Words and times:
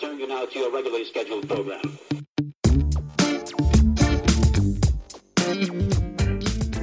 return 0.00 0.20
you 0.20 0.28
now 0.28 0.44
to 0.44 0.58
your 0.58 0.70
regularly 0.70 1.04
scheduled 1.04 1.48
program. 1.48 1.98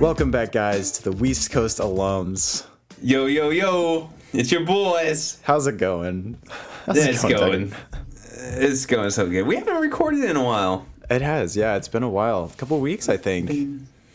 Welcome 0.02 0.32
back, 0.32 0.52
guys, 0.52 0.92
to 0.92 1.04
the 1.10 1.14
West 1.14 1.50
Coast 1.50 1.78
alums. 1.78 2.66
Yo, 3.02 3.28
yo, 3.28 3.52
yo! 3.52 4.10
It's 4.34 4.52
your 4.52 4.66
boys. 4.66 5.40
How's 5.44 5.66
it 5.66 5.78
going? 5.78 6.38
How's 6.86 6.98
Yeah, 6.98 7.06
it's 7.06 7.24
going. 7.24 7.72
Tucker? 7.72 7.84
It's 8.58 8.86
going 8.86 9.10
so 9.12 9.30
good. 9.30 9.44
We 9.44 9.56
haven't 9.56 9.78
recorded 9.78 10.26
in 10.26 10.36
a 10.36 10.44
while. 10.44 10.86
It 11.10 11.22
has, 11.22 11.56
yeah. 11.56 11.78
It's 11.78 11.88
been 11.88 12.04
a 12.04 12.10
while, 12.10 12.52
a 12.54 12.58
couple 12.58 12.82
weeks, 12.82 13.08
I 13.08 13.16
think, 13.16 13.50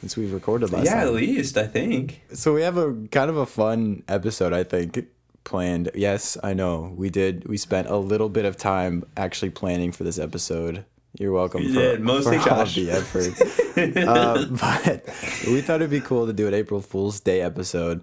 since 0.01 0.15
we've 0.15 0.35
recorded 0.35 0.73
last 0.73 0.85
yeah, 0.85 1.05
at 1.05 1.15
least 1.15 1.57
I 1.57 1.67
think. 1.67 2.21
So 2.35 2.53
we 2.53 2.61
have 2.63 2.77
a 2.77 2.93
kind 3.11 3.31
of 3.31 3.39
a 3.39 3.47
fun 3.47 4.03
episode, 4.09 4.53
I 4.53 4.65
think, 4.65 5.07
planned. 5.51 5.91
Yes, 5.95 6.37
I 6.43 6.55
know 6.55 6.95
we 6.97 7.11
did. 7.11 7.47
We 7.49 7.57
spent 7.59 7.89
a 7.89 7.97
little 7.97 8.29
bit 8.29 8.45
of 8.45 8.57
time 8.57 9.05
actually 9.17 9.51
planning 9.51 9.93
for 9.93 10.05
this 10.05 10.19
episode. 10.19 10.85
You're 11.19 11.33
welcome 11.33 11.63
We 11.63 11.75
for, 11.75 11.81
did, 11.81 12.01
mostly 12.01 12.39
for 12.39 12.51
all 12.51 12.65
Josh. 12.65 12.77
the 12.77 12.91
effort. 12.93 14.07
um, 14.09 14.55
but 14.61 15.05
we 15.49 15.61
thought 15.61 15.77
it'd 15.77 15.91
be 15.91 16.01
cool 16.01 16.27
to 16.27 16.33
do 16.33 16.47
an 16.47 16.55
April 16.55 16.81
Fool's 16.81 17.19
Day 17.21 17.41
episode. 17.43 18.03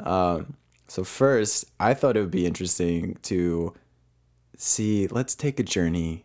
Um, 0.00 0.54
so 0.88 1.04
first, 1.04 1.66
I 1.78 1.92
thought 1.94 2.16
it 2.16 2.20
would 2.20 2.30
be 2.30 2.46
interesting 2.46 3.16
to 3.24 3.74
see. 4.56 5.06
Let's 5.08 5.34
take 5.34 5.60
a 5.60 5.62
journey 5.62 6.24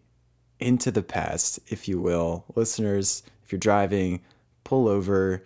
into 0.60 0.90
the 0.90 1.04
past, 1.04 1.60
if 1.68 1.88
you 1.90 2.00
will, 2.00 2.46
listeners. 2.56 3.24
If 3.44 3.52
you're 3.52 3.60
driving, 3.60 4.22
pull 4.64 4.88
over, 4.88 5.44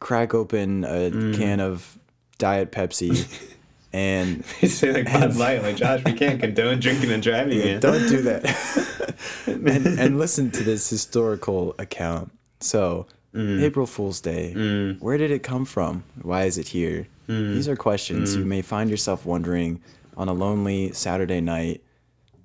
crack 0.00 0.32
open 0.32 0.84
a 0.84 1.10
Mm. 1.10 1.36
can 1.36 1.60
of 1.60 1.98
Diet 2.38 2.72
Pepsi, 2.72 3.26
and 3.94 4.44
You 4.60 4.68
say 4.68 4.92
like 4.92 5.10
Bud 5.10 5.36
Light, 5.36 5.62
like 5.62 5.76
Josh, 5.76 6.02
we 6.04 6.14
can't 6.14 6.40
condone 6.40 6.80
drinking 6.80 7.12
and 7.12 7.22
driving. 7.22 7.58
man. 7.58 7.80
don't 7.80 8.08
do 8.08 8.22
that. 8.22 9.14
and, 9.46 9.68
and 9.68 10.18
listen 10.18 10.50
to 10.50 10.64
this 10.64 10.90
historical 10.90 11.76
account. 11.78 12.32
So, 12.58 13.06
mm. 13.32 13.62
April 13.62 13.86
Fool's 13.86 14.20
Day, 14.20 14.52
mm. 14.54 15.00
where 15.00 15.16
did 15.16 15.30
it 15.30 15.44
come 15.44 15.64
from? 15.64 16.02
Why 16.22 16.44
is 16.44 16.58
it 16.58 16.66
here? 16.66 17.06
Mm. 17.28 17.54
These 17.54 17.68
are 17.68 17.76
questions 17.76 18.34
you 18.34 18.44
may 18.44 18.62
find 18.62 18.90
yourself 18.90 19.24
wondering 19.24 19.80
on 20.16 20.28
a 20.28 20.32
lonely 20.32 20.92
Saturday 20.92 21.40
night, 21.40 21.80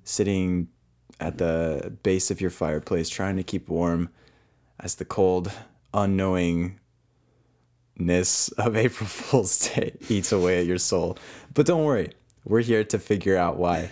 sitting 0.04 0.68
at 1.18 1.38
the 1.38 1.92
base 2.04 2.30
of 2.30 2.40
your 2.40 2.50
fireplace, 2.50 3.08
trying 3.08 3.36
to 3.36 3.42
keep 3.42 3.68
warm 3.68 4.08
as 4.78 4.94
the 4.94 5.04
cold, 5.04 5.50
unknowingness 8.00 8.52
of 8.58 8.76
April 8.76 9.06
Fool's 9.08 9.70
Day 9.70 9.92
eats 10.08 10.32
away 10.32 10.60
at 10.60 10.66
your 10.66 10.78
soul. 10.78 11.18
But 11.54 11.66
don't 11.66 11.84
worry, 11.84 12.12
we're 12.44 12.60
here 12.60 12.84
to 12.84 12.98
figure 12.98 13.36
out 13.36 13.56
why. 13.56 13.90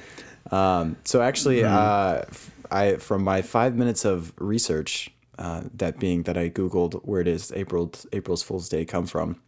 Um, 0.50 0.96
so 1.04 1.20
actually, 1.20 1.64
uh, 1.64 2.22
f- 2.28 2.50
I 2.70 2.96
from 2.96 3.22
my 3.22 3.42
five 3.42 3.76
minutes 3.76 4.04
of 4.04 4.32
research, 4.38 5.10
uh, 5.38 5.62
that 5.74 5.98
being 5.98 6.22
that 6.24 6.36
I 6.36 6.50
googled 6.50 7.04
where 7.04 7.22
does 7.22 7.52
April 7.52 7.92
April's 8.12 8.42
Fool's 8.42 8.68
Day 8.68 8.84
come 8.84 9.06
from, 9.06 9.40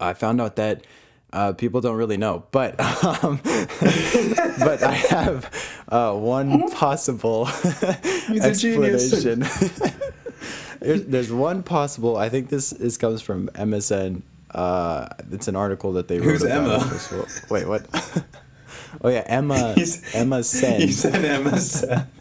I 0.00 0.12
found 0.12 0.40
out 0.40 0.56
that 0.56 0.84
uh, 1.32 1.52
people 1.52 1.80
don't 1.80 1.96
really 1.96 2.16
know, 2.16 2.44
but 2.50 2.78
um, 3.24 3.40
but 3.44 4.82
I 4.82 4.92
have 5.10 5.82
uh, 5.88 6.12
one 6.14 6.70
possible 6.70 7.48
explanation. 7.48 9.44
There's, 10.80 11.04
there's 11.04 11.32
one 11.32 11.62
possible. 11.62 12.16
I 12.16 12.28
think 12.28 12.48
this 12.48 12.72
is 12.72 12.96
comes 12.98 13.20
from 13.22 13.48
MSN. 13.50 14.22
Uh, 14.50 15.08
it's 15.30 15.48
an 15.48 15.56
article 15.56 15.92
that 15.94 16.08
they 16.08 16.18
wrote 16.18 16.24
Who's 16.30 16.42
about. 16.42 16.82
Emma? 16.82 16.84
this. 16.90 17.10
Well, 17.12 17.26
Wait, 17.50 17.66
what? 17.68 17.86
oh 19.02 19.08
yeah, 19.08 19.24
Emma. 19.26 19.72
He's- 19.76 20.02
Emma 20.14 20.42
Sen. 20.42 20.80
You 20.80 20.88
said 20.92 21.24
Emma 21.24 21.58
said. 21.58 22.06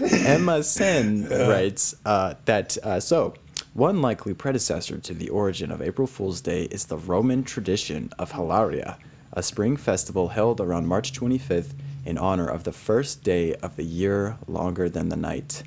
Emma 0.00 0.62
Sen 0.62 1.28
writes 1.28 1.94
uh, 2.04 2.34
that 2.46 2.76
uh, 2.82 2.98
so 3.00 3.34
one 3.74 4.02
likely 4.02 4.34
predecessor 4.34 4.98
to 4.98 5.14
the 5.14 5.28
origin 5.30 5.70
of 5.70 5.80
April 5.80 6.06
Fool's 6.06 6.40
Day 6.40 6.64
is 6.64 6.86
the 6.86 6.96
Roman 6.96 7.44
tradition 7.44 8.10
of 8.18 8.32
Hilaria, 8.32 8.98
a 9.32 9.42
spring 9.42 9.76
festival 9.76 10.28
held 10.28 10.60
around 10.60 10.86
March 10.86 11.12
25th 11.12 11.72
in 12.04 12.18
honor 12.18 12.46
of 12.48 12.64
the 12.64 12.72
first 12.72 13.22
day 13.22 13.54
of 13.56 13.76
the 13.76 13.84
year 13.84 14.36
longer 14.46 14.88
than 14.88 15.08
the 15.08 15.16
night. 15.16 15.62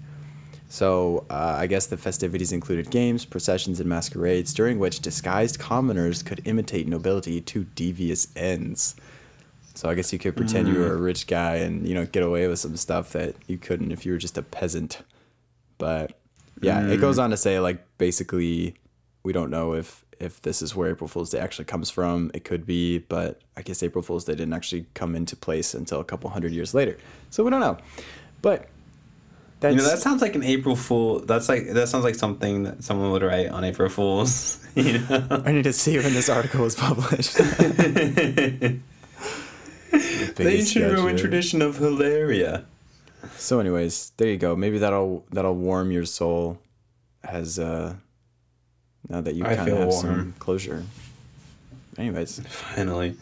So, 0.68 1.26
uh, 1.30 1.56
I 1.60 1.68
guess 1.68 1.86
the 1.86 1.96
festivities 1.96 2.52
included 2.52 2.90
games, 2.90 3.24
processions, 3.24 3.80
and 3.80 3.88
masquerades, 3.88 4.54
during 4.54 4.80
which 4.80 5.00
disguised 5.00 5.60
commoners 5.60 6.24
could 6.24 6.42
imitate 6.46 6.88
nobility 6.88 7.40
to 7.42 7.64
devious 7.76 8.28
ends. 8.36 8.96
So, 9.76 9.90
I 9.90 9.94
guess 9.94 10.12
you 10.12 10.20
could 10.20 10.36
pretend 10.36 10.68
you 10.68 10.80
were 10.80 10.94
a 10.94 10.98
rich 10.98 11.28
guy 11.28 11.58
and, 11.58 11.88
you 11.88 11.94
know, 11.94 12.06
get 12.06 12.24
away 12.24 12.48
with 12.48 12.60
some 12.60 12.76
stuff 12.78 13.12
that 13.12 13.36
you 13.48 13.58
couldn't 13.58 13.92
if 13.92 14.06
you 14.06 14.14
were 14.14 14.18
just 14.18 14.38
a 14.38 14.42
peasant. 14.42 15.02
But, 15.78 16.18
yeah, 16.62 16.88
it 16.88 17.00
goes 17.00 17.20
on 17.20 17.30
to 17.30 17.38
say, 17.38 17.60
like, 17.60 17.86
basically, 17.98 18.76
we 19.24 19.34
don't 19.34 19.52
know 19.52 19.74
if 19.74 20.04
if 20.20 20.42
this 20.42 20.62
is 20.62 20.74
where 20.76 20.90
April 20.90 21.10
Fool's 21.10 21.30
Day 21.30 21.40
actually 21.40 21.66
comes 21.66 21.90
from. 21.90 22.32
It 22.34 22.46
could 22.46 22.66
be, 22.66 23.00
but 23.00 23.42
I 23.58 23.62
guess 23.62 23.84
April 23.84 24.02
Fool's 24.02 24.24
Day 24.24 24.34
didn't 24.34 24.54
actually 24.54 24.86
come 24.94 25.14
into 25.14 25.36
place 25.36 25.74
until 25.74 26.00
a 26.00 26.06
couple 26.06 26.30
hundred 26.30 26.54
years 26.54 26.74
later. 26.74 26.98
So, 27.30 27.44
we 27.44 27.52
don't 27.52 27.60
know. 27.60 27.78
But, 28.42 28.70
that's, 29.60 29.76
You 29.76 29.82
know, 29.82 29.88
that 29.88 30.00
sounds 30.00 30.22
like 30.22 30.36
an 30.36 30.44
April 30.44 30.76
Fool. 30.76 31.20
That's 31.20 31.48
like 31.48 31.72
that 31.72 31.88
sounds 31.88 32.04
like 32.04 32.16
something 32.16 32.64
that 32.64 32.84
someone 32.84 33.12
would 33.12 33.24
write 33.24 33.50
on 33.50 33.64
April 33.64 33.90
Fools. 33.90 34.62
You 34.76 35.00
know. 35.00 35.42
I 35.46 35.54
need 35.54 35.64
to 35.64 35.72
see 35.72 35.98
when 35.98 36.14
this 36.14 36.28
article 36.28 36.62
was 36.62 36.76
published. 36.76 37.36
the 37.38 38.82
ancient 40.40 40.94
Roman 40.94 41.16
tradition 41.16 41.62
of 41.62 41.78
Hilaria. 41.78 42.66
So, 43.38 43.62
anyways, 43.62 44.12
there 44.18 44.28
you 44.28 44.36
go. 44.36 44.54
Maybe 44.54 44.78
that'll 44.80 45.26
that'll 45.32 45.56
warm 45.56 45.94
your 45.94 46.04
soul, 46.04 46.60
as 47.24 47.58
uh, 47.58 47.96
now 49.08 49.22
that 49.22 49.36
you 49.36 49.46
kind 49.46 49.60
of 49.60 49.78
have 49.78 49.94
some 49.94 50.34
closure. 50.40 50.84
Anyways, 51.98 52.42
Finally. 52.42 53.16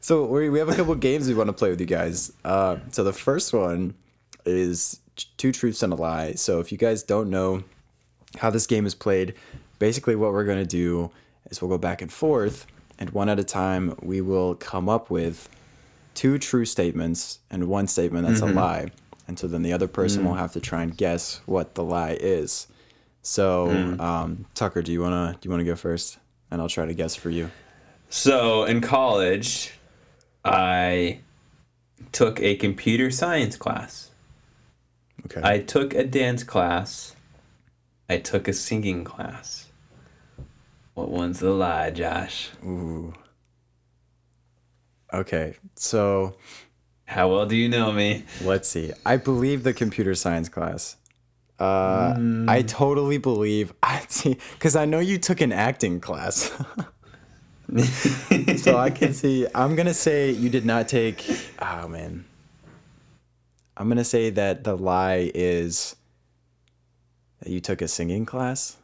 so 0.00 0.26
we 0.26 0.50
we 0.50 0.58
have 0.58 0.68
a 0.68 0.74
couple 0.74 0.94
games 0.96 1.26
we 1.26 1.32
want 1.32 1.48
to 1.48 1.54
play 1.54 1.70
with 1.70 1.80
you 1.80 1.86
guys. 1.86 2.34
Uh, 2.44 2.76
so 2.90 3.02
the 3.02 3.14
first 3.14 3.54
one 3.54 3.94
is 4.44 5.00
two 5.36 5.52
truths 5.52 5.82
and 5.82 5.92
a 5.92 5.96
lie. 5.96 6.32
So 6.32 6.60
if 6.60 6.72
you 6.72 6.78
guys 6.78 7.02
don't 7.02 7.30
know 7.30 7.64
how 8.38 8.50
this 8.50 8.66
game 8.66 8.86
is 8.86 8.94
played, 8.94 9.34
basically 9.78 10.16
what 10.16 10.32
we're 10.32 10.44
gonna 10.44 10.64
do 10.66 11.10
is 11.50 11.60
we'll 11.60 11.70
go 11.70 11.78
back 11.78 12.02
and 12.02 12.12
forth, 12.12 12.66
and 12.98 13.10
one 13.10 13.28
at 13.28 13.38
a 13.38 13.44
time 13.44 13.94
we 14.02 14.20
will 14.20 14.54
come 14.54 14.88
up 14.88 15.10
with 15.10 15.48
two 16.14 16.38
true 16.38 16.64
statements 16.64 17.40
and 17.50 17.68
one 17.68 17.86
statement 17.86 18.26
that's 18.26 18.40
a 18.40 18.44
mm-hmm. 18.44 18.58
lie. 18.58 18.90
And 19.28 19.38
so 19.38 19.46
then 19.46 19.62
the 19.62 19.72
other 19.72 19.88
person 19.88 20.24
will 20.24 20.34
mm. 20.34 20.38
have 20.38 20.52
to 20.52 20.60
try 20.60 20.82
and 20.82 20.96
guess 20.96 21.40
what 21.46 21.74
the 21.74 21.82
lie 21.82 22.16
is. 22.18 22.68
So 23.22 23.66
mm. 23.66 24.00
um, 24.00 24.46
Tucker, 24.54 24.82
do 24.82 24.92
you 24.92 25.02
wanna 25.02 25.36
do 25.40 25.46
you 25.46 25.50
wanna 25.50 25.64
go 25.64 25.76
first? 25.76 26.18
And 26.50 26.60
I'll 26.60 26.68
try 26.68 26.86
to 26.86 26.94
guess 26.94 27.16
for 27.16 27.28
you. 27.28 27.50
So 28.08 28.64
in 28.64 28.80
college, 28.80 29.72
I 30.44 31.20
took 32.12 32.40
a 32.40 32.54
computer 32.54 33.10
science 33.10 33.56
class. 33.56 34.10
Okay. 35.26 35.40
I 35.44 35.58
took 35.60 35.92
a 35.94 36.04
dance 36.04 36.42
class. 36.44 37.14
I 38.08 38.18
took 38.18 38.46
a 38.48 38.52
singing 38.52 39.02
class. 39.04 39.66
What 40.94 41.10
one's 41.10 41.40
the 41.40 41.50
lie, 41.50 41.90
Josh? 41.90 42.50
Ooh. 42.64 43.12
Okay, 45.12 45.54
so 45.76 46.36
How 47.06 47.28
well 47.30 47.46
do 47.46 47.56
you 47.56 47.68
know 47.68 47.92
me? 47.92 48.24
let's 48.42 48.68
see. 48.68 48.92
I 49.04 49.16
believe 49.16 49.62
the 49.62 49.72
computer 49.72 50.14
science 50.14 50.48
class. 50.48 50.96
Uh, 51.58 52.14
I 52.48 52.62
totally 52.66 53.18
believe. 53.18 53.72
I 53.82 54.04
see, 54.08 54.36
because 54.54 54.76
I 54.76 54.84
know 54.84 54.98
you 54.98 55.18
took 55.18 55.40
an 55.40 55.52
acting 55.52 56.00
class. 56.00 56.50
so 58.58 58.76
I 58.76 58.90
can 58.90 59.12
see. 59.22 59.46
I'm 59.54 59.74
gonna 59.74 59.94
say 59.94 60.30
you 60.30 60.48
did 60.50 60.64
not 60.66 60.88
take. 60.88 61.24
Oh 61.60 61.88
man. 61.88 62.24
I'm 63.76 63.88
gonna 63.88 64.04
say 64.04 64.30
that 64.30 64.64
the 64.64 64.76
lie 64.76 65.30
is 65.34 65.96
that 67.40 67.50
you 67.50 67.60
took 67.60 67.82
a 67.82 67.88
singing 67.88 68.24
class. 68.26 68.76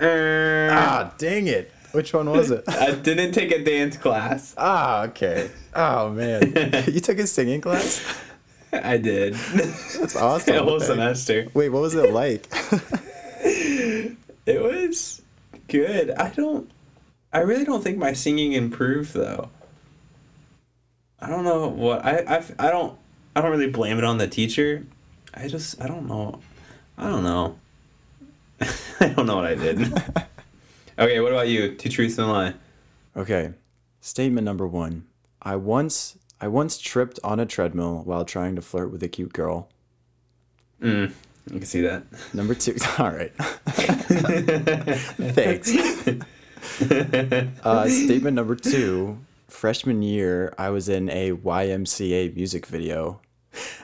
Ah, 0.00 1.12
dang 1.18 1.46
it! 1.46 1.70
Which 1.92 2.14
one 2.14 2.30
was 2.30 2.50
it? 2.50 2.64
I 2.68 2.92
didn't 2.92 3.32
take 3.32 3.50
a 3.50 3.62
dance 3.62 3.96
class. 3.96 4.54
Ah, 4.56 5.02
okay. 5.06 5.50
Oh 5.74 6.10
man, 6.10 6.52
you 6.86 7.00
took 7.00 7.18
a 7.18 7.26
singing 7.26 7.60
class. 7.60 8.04
I 8.72 8.98
did. 8.98 9.34
That's 9.34 10.14
awesome. 10.16 10.54
a 10.56 10.62
whole 10.62 10.74
Okay. 10.76 10.84
semester. 10.86 11.48
Wait, 11.54 11.70
what 11.70 11.82
was 11.82 11.94
it 11.94 12.12
like? 12.12 12.46
It 14.46 14.60
was 14.60 15.22
good. 15.68 16.10
I 16.12 16.30
don't. 16.30 16.70
I 17.32 17.40
really 17.40 17.64
don't 17.64 17.84
think 17.84 17.98
my 17.98 18.14
singing 18.14 18.52
improved 18.52 19.12
though. 19.14 19.48
I 21.22 21.28
don't 21.28 21.44
know 21.44 21.68
what 21.68 22.04
I 22.04 22.18
I, 22.36 22.44
I 22.58 22.70
don't 22.70 22.98
I 23.34 23.40
don't 23.40 23.50
really 23.50 23.70
blame 23.70 23.98
it 23.98 24.04
on 24.04 24.18
the 24.18 24.26
teacher. 24.26 24.86
I 25.34 25.48
just 25.48 25.80
I 25.80 25.86
don't 25.86 26.06
know. 26.06 26.40
I 26.98 27.08
don't 27.08 27.22
know. 27.22 27.58
I 29.00 29.08
don't 29.08 29.26
know 29.26 29.36
what 29.36 29.46
I 29.46 29.54
did. 29.54 29.80
okay, 30.98 31.20
what 31.20 31.32
about 31.32 31.48
you? 31.48 31.74
Two 31.74 31.88
truths 31.88 32.18
and 32.18 32.28
a 32.28 32.32
lie. 32.32 32.54
okay. 33.16 33.52
Statement 34.00 34.44
number 34.44 34.66
one. 34.66 35.04
I 35.42 35.56
once 35.56 36.16
I 36.40 36.48
once 36.48 36.78
tripped 36.78 37.18
on 37.22 37.38
a 37.38 37.46
treadmill 37.46 38.02
while 38.04 38.24
trying 38.24 38.56
to 38.56 38.62
flirt 38.62 38.90
with 38.90 39.02
a 39.02 39.08
cute 39.08 39.32
girl. 39.32 39.68
You 41.50 41.58
can 41.58 41.66
see 41.66 41.82
that. 41.82 42.04
Number 42.32 42.54
two. 42.54 42.76
All 42.98 43.10
right. 43.10 43.32
Thanks. 45.34 45.70
uh, 47.62 47.88
statement 47.88 48.36
number 48.36 48.56
two. 48.56 49.18
Freshman 49.50 50.02
year, 50.02 50.54
I 50.56 50.70
was 50.70 50.88
in 50.88 51.10
a 51.10 51.32
YMCA 51.32 52.34
music 52.34 52.66
video. 52.66 53.20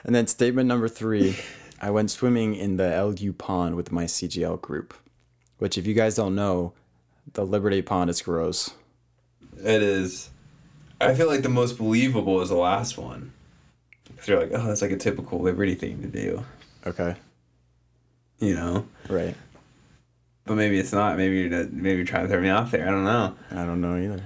And 0.03 0.15
then 0.15 0.27
statement 0.27 0.67
number 0.67 0.87
three. 0.87 1.37
I 1.81 1.91
went 1.91 2.09
swimming 2.09 2.55
in 2.55 2.77
the 2.77 3.03
LU 3.03 3.33
pond 3.33 3.75
with 3.75 3.91
my 3.91 4.05
CGL 4.05 4.61
group. 4.61 4.95
Which, 5.59 5.77
if 5.77 5.85
you 5.85 5.93
guys 5.93 6.15
don't 6.15 6.35
know, 6.35 6.73
the 7.33 7.45
Liberty 7.45 7.81
Pond 7.81 8.09
is 8.09 8.21
gross. 8.21 8.71
It 9.57 9.81
is. 9.81 10.29
I 10.99 11.13
feel 11.13 11.27
like 11.27 11.43
the 11.43 11.49
most 11.49 11.77
believable 11.77 12.41
is 12.41 12.49
the 12.49 12.55
last 12.55 12.97
one. 12.97 13.33
Because 14.07 14.27
you're 14.27 14.39
like, 14.39 14.51
oh, 14.53 14.67
that's 14.67 14.81
like 14.81 14.91
a 14.91 14.97
typical 14.97 15.39
Liberty 15.39 15.75
thing 15.75 16.01
to 16.01 16.07
do. 16.07 16.43
Okay. 16.85 17.15
You 18.39 18.55
know? 18.55 18.87
Right. 19.09 19.35
But 20.45 20.55
maybe 20.55 20.79
it's 20.79 20.93
not. 20.93 21.17
Maybe 21.17 21.39
you're 21.39 21.49
not, 21.49 21.73
maybe 21.73 21.97
you're 21.97 22.05
trying 22.05 22.23
to 22.25 22.29
throw 22.29 22.41
me 22.41 22.49
off 22.49 22.71
there. 22.71 22.87
I 22.87 22.91
don't 22.91 23.03
know. 23.03 23.35
I 23.51 23.65
don't 23.65 23.81
know 23.81 23.97
either. 23.97 24.23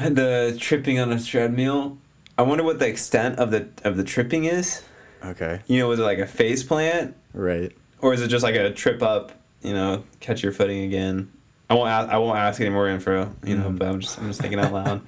The 0.14 0.56
tripping 0.58 0.98
on 0.98 1.12
a 1.12 1.20
treadmill. 1.22 1.98
I 2.38 2.42
wonder 2.42 2.64
what 2.64 2.78
the 2.78 2.88
extent 2.88 3.38
of 3.38 3.50
the 3.50 3.68
of 3.84 3.96
the 3.96 4.04
tripping 4.04 4.44
is. 4.44 4.82
Okay. 5.24 5.60
You 5.66 5.78
know, 5.80 5.88
was 5.88 5.98
it 5.98 6.02
like 6.04 6.18
a 6.18 6.26
face 6.26 6.62
plant, 6.62 7.14
Right. 7.34 7.72
or 8.00 8.14
is 8.14 8.22
it 8.22 8.28
just 8.28 8.42
like 8.42 8.54
a 8.54 8.72
trip 8.72 9.02
up? 9.02 9.32
You 9.62 9.74
know, 9.74 10.04
catch 10.20 10.42
your 10.42 10.52
footing 10.52 10.84
again. 10.84 11.30
I 11.68 11.74
won't. 11.74 11.90
Ask, 11.90 12.08
I 12.08 12.16
won't 12.18 12.38
ask 12.38 12.60
any 12.60 12.70
more 12.70 12.88
info. 12.88 13.34
You 13.44 13.58
know, 13.58 13.70
but 13.70 13.86
I'm 13.88 14.00
just 14.00 14.18
I'm 14.18 14.26
just 14.28 14.40
thinking 14.40 14.58
out 14.58 14.72
loud. 14.72 15.02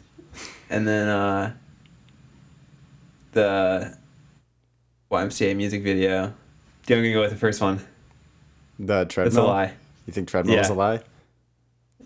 and 0.70 0.86
then 0.86 1.08
uh, 1.08 1.52
the 3.32 3.96
YMCA 5.10 5.56
music 5.56 5.82
video. 5.82 6.32
Do 6.86 6.94
you 6.94 7.00
want 7.00 7.06
to 7.06 7.12
go 7.12 7.20
with 7.22 7.30
the 7.30 7.36
first 7.36 7.60
one? 7.60 7.80
The 8.78 9.04
treadmill. 9.06 9.26
It's 9.26 9.36
a 9.36 9.42
lie. 9.42 9.74
You 10.06 10.12
think 10.12 10.28
treadmill 10.28 10.58
is 10.58 10.68
a 10.70 10.74
lie? 10.74 11.00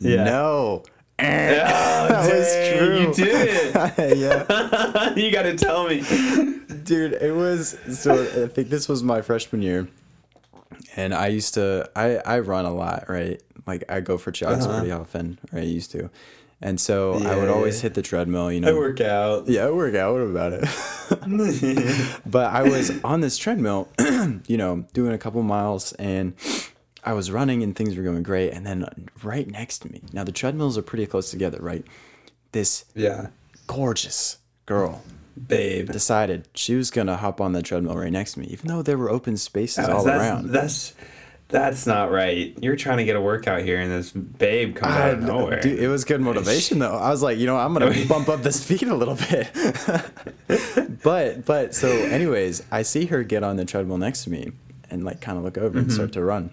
Yeah. 0.01 0.25
No. 0.25 0.83
that 1.19 2.31
was 2.33 2.77
true. 2.79 2.95
You 3.05 3.15
did 3.15 4.19
yeah. 4.19 5.15
you 5.15 5.31
got 5.31 5.43
to 5.43 5.57
tell 5.57 5.89
me. 5.89 6.01
Dude, 6.85 7.13
it 7.15 7.35
was 7.35 7.79
so 7.99 8.45
I 8.45 8.49
think 8.49 8.69
this 8.69 8.89
was 8.89 9.03
my 9.03 9.23
freshman 9.23 9.63
year. 9.63 9.89
And 10.97 11.15
I 11.15 11.29
used 11.29 11.55
to 11.55 11.89
I 11.95 12.17
I 12.19 12.39
run 12.41 12.65
a 12.65 12.75
lot, 12.75 13.05
right? 13.09 13.41
Like 13.67 13.85
I 13.89 14.01
go 14.01 14.19
for 14.19 14.31
jogs 14.33 14.67
Uh-huh. 14.67 14.79
pretty 14.79 14.93
often, 14.93 15.39
or 15.53 15.59
I 15.61 15.63
used 15.63 15.93
to. 15.93 16.11
And 16.61 16.81
so 16.81 17.15
I 17.15 17.37
would 17.37 17.49
always 17.51 17.81
hit 17.83 17.95
the 17.95 18.01
treadmill, 18.03 18.51
you 18.51 18.61
know. 18.61 18.71
I 18.71 18.73
work 18.79 19.01
out. 19.01 19.49
Yeah, 19.49 19.67
I 19.67 19.71
work 19.71 19.95
out. 19.95 20.13
What 20.15 20.23
about 20.23 20.53
it? 20.55 22.21
but 22.25 22.53
I 22.55 22.63
was 22.63 22.91
on 23.05 23.21
this 23.21 23.37
treadmill, 23.37 23.89
you 24.47 24.57
know, 24.57 24.87
doing 24.95 25.13
a 25.13 25.19
couple 25.19 25.43
miles, 25.43 25.93
and 25.95 26.33
I 27.05 27.13
was 27.13 27.31
running, 27.31 27.63
and 27.63 27.77
things 27.77 27.97
were 27.97 28.03
going 28.03 28.23
great. 28.23 28.51
And 28.53 28.65
then 28.67 28.85
right 29.23 29.47
next 29.49 29.79
to 29.81 29.93
me, 29.93 30.01
now 30.13 30.25
the 30.25 30.33
treadmills 30.33 30.79
are 30.79 30.83
pretty 30.83 31.07
close 31.07 31.31
together, 31.31 31.59
right? 31.61 31.85
This 32.53 32.85
Yeah, 32.95 33.29
gorgeous 33.67 34.39
girl 34.67 35.03
babe. 35.49 35.91
decided 35.91 36.49
she 36.55 36.75
was 36.77 36.91
gonna 36.91 37.17
hop 37.17 37.41
on 37.41 37.53
the 37.53 37.63
treadmill 37.63 37.97
right 37.97 38.13
next 38.13 38.35
to 38.35 38.41
me, 38.41 38.47
even 38.47 38.69
though 38.69 38.83
there 38.83 38.97
were 38.97 39.11
open 39.11 39.37
spaces 39.37 39.89
all 39.89 40.03
that's, 40.05 40.23
around. 40.23 40.51
That's 40.51 40.95
that's 41.49 41.87
not 41.87 42.11
right. 42.11 42.57
You're 42.63 42.75
trying 42.77 42.97
to 42.99 43.05
get 43.05 43.17
a 43.17 43.21
workout 43.21 43.61
here, 43.63 43.79
and 43.79 43.91
this 43.91 44.11
babe 44.13 44.75
comes 44.77 44.95
I- 44.95 45.09
out 45.11 45.15
of 45.15 45.23
nowhere. 45.25 45.61
dude, 45.61 45.79
it 45.79 45.89
was 45.89 46.05
good 46.05 46.21
motivation 46.23 46.79
though. 46.79 46.95
I 46.97 47.11
was 47.11 47.23
like, 47.23 47.37
you 47.39 47.47
know, 47.47 47.57
I'm 47.57 47.73
gonna 47.75 47.93
bump 48.09 48.29
up 48.31 48.43
the 48.43 48.51
speed 48.53 48.85
a 48.85 48.95
little 48.95 49.17
bit. 49.17 49.51
but 51.03 51.45
but 51.45 51.75
so 51.75 51.89
anyways, 51.89 52.63
I 52.71 52.83
see 52.83 53.07
her 53.07 53.23
get 53.23 53.43
on 53.43 53.57
the 53.57 53.65
treadmill 53.65 53.99
next 53.99 54.25
to 54.25 54.31
me 54.31 54.53
and 54.91 55.05
like 55.05 55.21
kind 55.21 55.39
of 55.39 55.45
look 55.45 55.59
over 55.59 55.79
and 55.79 55.87
Mm-hmm. 55.89 55.95
start 55.95 56.13
to 56.13 56.25
run. 56.25 56.51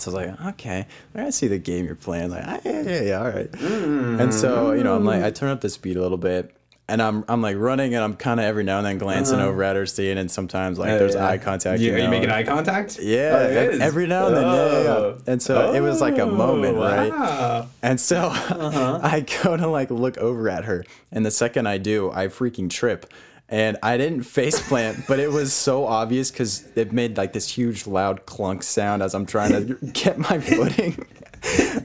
So 0.00 0.10
I 0.12 0.14
was 0.14 0.26
like, 0.38 0.46
okay, 0.54 0.86
I 1.14 1.30
see 1.30 1.46
the 1.48 1.58
game 1.58 1.86
you're 1.86 1.94
playing. 1.94 2.30
Like, 2.30 2.44
ah, 2.46 2.60
yeah, 2.64 2.82
yeah, 2.82 3.02
yeah, 3.02 3.18
all 3.20 3.30
right. 3.30 3.48
And 3.54 4.32
so 4.34 4.72
you 4.72 4.84
know, 4.84 4.94
I'm 4.96 5.04
like, 5.04 5.22
I 5.22 5.30
turn 5.30 5.50
up 5.50 5.60
the 5.60 5.68
speed 5.70 5.96
a 5.96 6.00
little 6.02 6.18
bit. 6.18 6.52
And 6.88 7.02
I'm, 7.02 7.24
I'm 7.26 7.42
like 7.42 7.56
running, 7.56 7.96
and 7.96 8.04
I'm 8.04 8.14
kind 8.14 8.38
of 8.38 8.46
every 8.46 8.62
now 8.62 8.76
and 8.78 8.86
then 8.86 8.98
glancing 8.98 9.40
over 9.40 9.60
at 9.64 9.74
her, 9.74 9.86
seeing, 9.86 10.18
and 10.18 10.30
sometimes 10.30 10.78
like 10.78 10.86
Uh-huh. 10.86 10.92
Yeah, 10.94 10.98
there's 11.00 11.14
yeah. 11.16 11.26
eye 11.26 11.38
contact. 11.38 11.80
You, 11.80 11.92
are 11.96 11.98
you 11.98 12.08
making 12.08 12.30
eye 12.30 12.44
contact? 12.44 13.00
Yeah, 13.00 13.30
Oh, 13.34 13.78
every 13.80 14.06
now 14.06 14.28
and 14.28 14.36
then. 14.36 14.44
Yeah, 14.44 14.54
yeah, 14.54 14.82
yeah. 14.84 14.88
Oh. 14.90 15.18
And 15.26 15.42
so 15.42 15.72
it 15.72 15.80
was 15.80 16.00
like 16.00 16.18
a 16.18 16.26
moment, 16.26 16.76
right? 16.78 17.10
wow. 17.10 17.66
And 17.82 18.00
so 18.00 18.16
Uh-huh. 18.32 19.00
I 19.02 19.26
go 19.42 19.56
to 19.56 19.66
like 19.66 19.90
look 19.90 20.16
over 20.18 20.48
at 20.48 20.66
her, 20.66 20.84
and 21.10 21.26
the 21.26 21.32
second 21.32 21.66
I 21.66 21.78
do, 21.78 22.12
I 22.12 22.28
freaking 22.28 22.70
trip. 22.70 23.12
And 23.48 23.76
I 23.82 23.96
didn't 23.96 24.24
face 24.24 24.66
plant, 24.68 25.04
but 25.06 25.20
it 25.20 25.30
was 25.30 25.52
so 25.52 25.86
obvious 25.86 26.32
because 26.32 26.66
it 26.74 26.92
made 26.92 27.16
like 27.16 27.32
this 27.32 27.48
huge 27.48 27.86
loud 27.86 28.26
clunk 28.26 28.64
sound 28.64 29.02
as 29.02 29.14
I'm 29.14 29.24
trying 29.24 29.52
to 29.52 29.74
get 29.92 30.18
my 30.18 30.40
footing. 30.40 31.06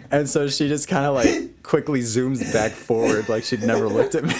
And 0.09 0.27
so 0.27 0.47
she 0.47 0.67
just 0.67 0.87
kind 0.87 1.05
of 1.05 1.13
like 1.13 1.61
quickly 1.61 1.99
zooms 2.01 2.51
back 2.51 2.71
forward 2.71 3.29
like 3.29 3.43
she'd 3.43 3.61
never 3.61 3.87
looked 3.87 4.15
at 4.15 4.23
me. 4.23 4.33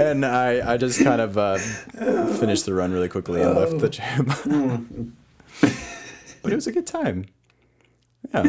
And 0.00 0.24
I, 0.24 0.72
I 0.72 0.76
just 0.78 1.04
kind 1.04 1.20
of 1.20 1.36
uh, 1.36 1.58
finished 2.38 2.64
the 2.64 2.72
run 2.72 2.92
really 2.92 3.10
quickly 3.10 3.42
and 3.42 3.54
left 3.54 3.78
the 3.78 3.90
gym. 3.90 5.14
but 6.42 6.52
it 6.52 6.54
was 6.54 6.66
a 6.66 6.72
good 6.72 6.86
time. 6.86 7.26
Yeah. 8.32 8.44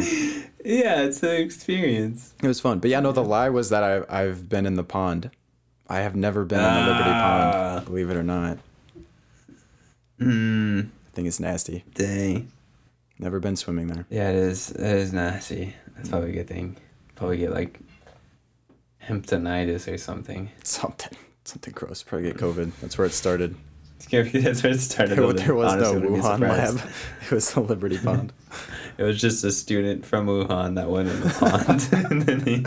Yeah, 0.64 1.02
it's 1.02 1.22
an 1.22 1.40
experience. 1.42 2.34
It 2.42 2.46
was 2.46 2.60
fun. 2.60 2.78
But 2.78 2.90
yeah, 2.90 3.00
no, 3.00 3.12
the 3.12 3.22
lie 3.22 3.50
was 3.50 3.68
that 3.70 3.84
I, 3.84 4.22
I've 4.22 4.48
been 4.48 4.66
in 4.66 4.74
the 4.74 4.84
pond. 4.84 5.30
I 5.88 6.00
have 6.00 6.14
never 6.16 6.44
been 6.44 6.58
in 6.58 6.64
the 6.64 6.80
Liberty 6.92 7.10
Ah. 7.10 7.72
Pond, 7.74 7.86
believe 7.86 8.10
it 8.10 8.16
or 8.16 8.22
not. 8.22 8.58
Hmm. 10.18 10.80
I 10.80 11.10
think 11.14 11.28
it's 11.28 11.40
nasty. 11.40 11.84
Dang. 11.94 12.50
Never 13.18 13.40
been 13.40 13.56
swimming 13.56 13.86
there. 13.88 14.06
Yeah, 14.10 14.30
it 14.30 14.36
is. 14.36 14.70
It 14.70 14.80
is 14.80 15.12
nasty. 15.12 15.74
That's 15.96 16.08
probably 16.08 16.30
a 16.30 16.32
good 16.34 16.48
thing. 16.48 16.76
Probably 17.16 17.38
get 17.38 17.50
like 17.52 17.80
hemptonitis 19.04 19.92
or 19.92 19.98
something. 19.98 20.50
Something. 20.62 21.16
Something 21.44 21.72
gross. 21.74 22.02
Probably 22.02 22.28
get 22.28 22.36
COVID. 22.38 22.72
That's 22.80 22.98
where 22.98 23.06
it 23.06 23.12
started. 23.12 23.56
That's 24.10 24.62
where 24.62 24.72
it 24.72 24.80
started. 24.80 25.18
There, 25.18 25.32
there 25.32 25.54
was 25.54 25.72
honestly 25.72 26.00
no 26.00 26.08
Wuhan 26.10 26.40
lab. 26.40 26.80
It 27.24 27.30
was 27.32 27.52
the 27.52 27.60
Liberty 27.60 27.98
Pond. 27.98 28.32
It 28.96 29.02
was 29.02 29.20
just 29.20 29.42
a 29.44 29.50
student 29.52 30.04
from 30.06 30.26
Wuhan 30.26 30.74
that 30.76 30.88
went 30.88 31.08
in 31.08 31.20
the 31.20 31.28
pond, 31.30 31.88
and 32.10 32.22
then 32.22 32.40
he 32.40 32.64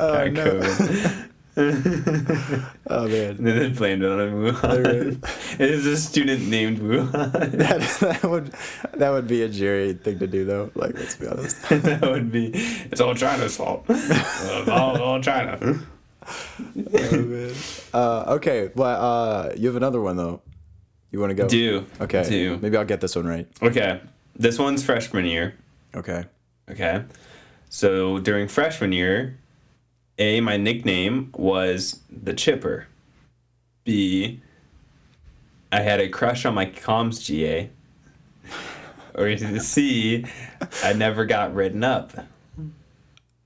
Oh, 0.00 0.12
got 0.12 0.32
no. 0.32 0.60
COVID. 0.60 1.28
Oh 2.90 3.06
man. 3.08 3.36
And 3.36 3.46
then 3.46 3.74
blamed 3.74 4.02
it 4.02 4.10
on 4.10 4.18
Wuhan. 4.18 5.24
it 5.60 5.70
is 5.70 5.86
a 5.86 5.96
student 5.96 6.48
named 6.48 6.78
Wuhan. 6.78 7.12
That, 7.60 7.80
that 8.00 8.22
would 8.28 8.52
that 8.94 9.10
would 9.10 9.28
be 9.28 9.42
a 9.42 9.48
Jerry 9.48 9.92
thing 9.94 10.18
to 10.18 10.26
do 10.26 10.44
though. 10.44 10.70
Like 10.74 10.94
let's 10.94 11.16
be 11.16 11.26
honest. 11.28 11.62
that 11.68 12.02
would 12.02 12.32
be. 12.32 12.50
It's 12.90 13.00
all 13.00 13.14
China's 13.14 13.56
fault. 13.56 13.84
It's 13.88 14.68
all, 14.68 15.00
all 15.00 15.20
China. 15.22 15.58
Oh, 15.62 17.52
Uh, 17.92 18.24
okay, 18.36 18.70
well, 18.74 19.02
uh, 19.02 19.52
you 19.56 19.66
have 19.66 19.76
another 19.76 20.00
one 20.00 20.16
though. 20.16 20.42
You 21.10 21.18
want 21.18 21.30
to 21.30 21.34
go? 21.34 21.48
Do. 21.48 21.86
Okay. 22.00 22.22
Do. 22.28 22.58
Maybe 22.62 22.76
I'll 22.76 22.84
get 22.84 23.00
this 23.00 23.16
one 23.16 23.26
right. 23.26 23.48
Okay. 23.62 24.00
This 24.36 24.58
one's 24.58 24.84
freshman 24.84 25.24
year. 25.26 25.54
Okay. 25.94 26.24
Okay. 26.70 27.02
So 27.68 28.18
during 28.18 28.46
freshman 28.46 28.92
year, 28.92 29.38
A, 30.20 30.40
my 30.42 30.58
nickname 30.58 31.32
was 31.34 32.00
the 32.10 32.34
Chipper. 32.34 32.86
B, 33.84 34.42
I 35.72 35.80
had 35.80 35.98
a 35.98 36.10
crush 36.10 36.44
on 36.44 36.54
my 36.54 36.66
comms 36.66 37.24
GA. 37.24 37.70
Or 39.14 39.34
C, 39.58 40.26
I 40.84 40.92
never 40.92 41.24
got 41.24 41.54
written 41.54 41.82
up. 41.82 42.12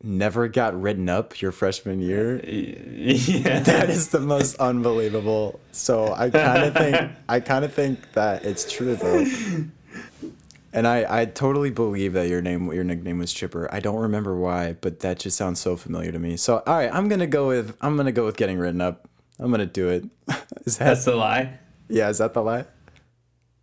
Never 0.03 0.49
got 0.49 0.79
written 0.79 1.09
up 1.09 1.41
your 1.41 1.53
freshman 1.53 2.01
year. 2.01 2.45
Yeah. 2.45 3.61
That 3.63 3.89
is 3.89 4.09
the 4.09 4.21
most 4.21 4.57
unbelievable. 4.57 5.61
So 5.73 6.13
I 6.13 6.29
kind 6.29 6.65
of 6.65 6.75
think 6.75 7.11
I 7.29 7.41
kind 7.41 7.65
of 7.65 7.73
think 7.73 8.13
that 8.13 8.45
it's 8.45 8.71
true 8.71 8.97
though. 8.97 9.25
And 10.75 10.89
I, 10.89 11.21
I 11.21 11.25
totally 11.27 11.71
believe 11.71 12.15
that 12.15 12.29
your 12.29 12.43
name 12.43 12.73
your 12.73 12.83
nickname 12.85 13.19
was 13.19 13.33
Chipper. 13.33 13.69
I 13.73 13.79
don't 13.81 14.01
remember 14.01 14.37
why, 14.37 14.75
but 14.81 15.01
that 15.01 15.21
just 15.21 15.37
sounds 15.37 15.61
so 15.61 15.77
familiar 15.77 16.11
to 16.11 16.19
me. 16.19 16.37
So 16.37 16.63
all 16.67 16.77
right, 16.77 16.91
I'm 16.93 17.09
gonna 17.09 17.29
go 17.29 17.47
with 17.49 17.77
I'm 17.81 17.97
gonna 17.97 18.11
go 18.13 18.25
with 18.25 18.37
getting 18.37 18.59
written 18.59 18.81
up. 18.81 19.09
I'm 19.39 19.51
gonna 19.53 19.67
do 19.67 19.89
it. 19.89 20.05
Is 20.67 20.79
that 20.79 20.87
That's 20.87 21.05
the 21.05 21.15
lie? 21.15 21.59
yeah? 21.89 22.09
Is 22.09 22.19
that 22.19 22.35
the 22.35 22.43
lie? 22.43 22.65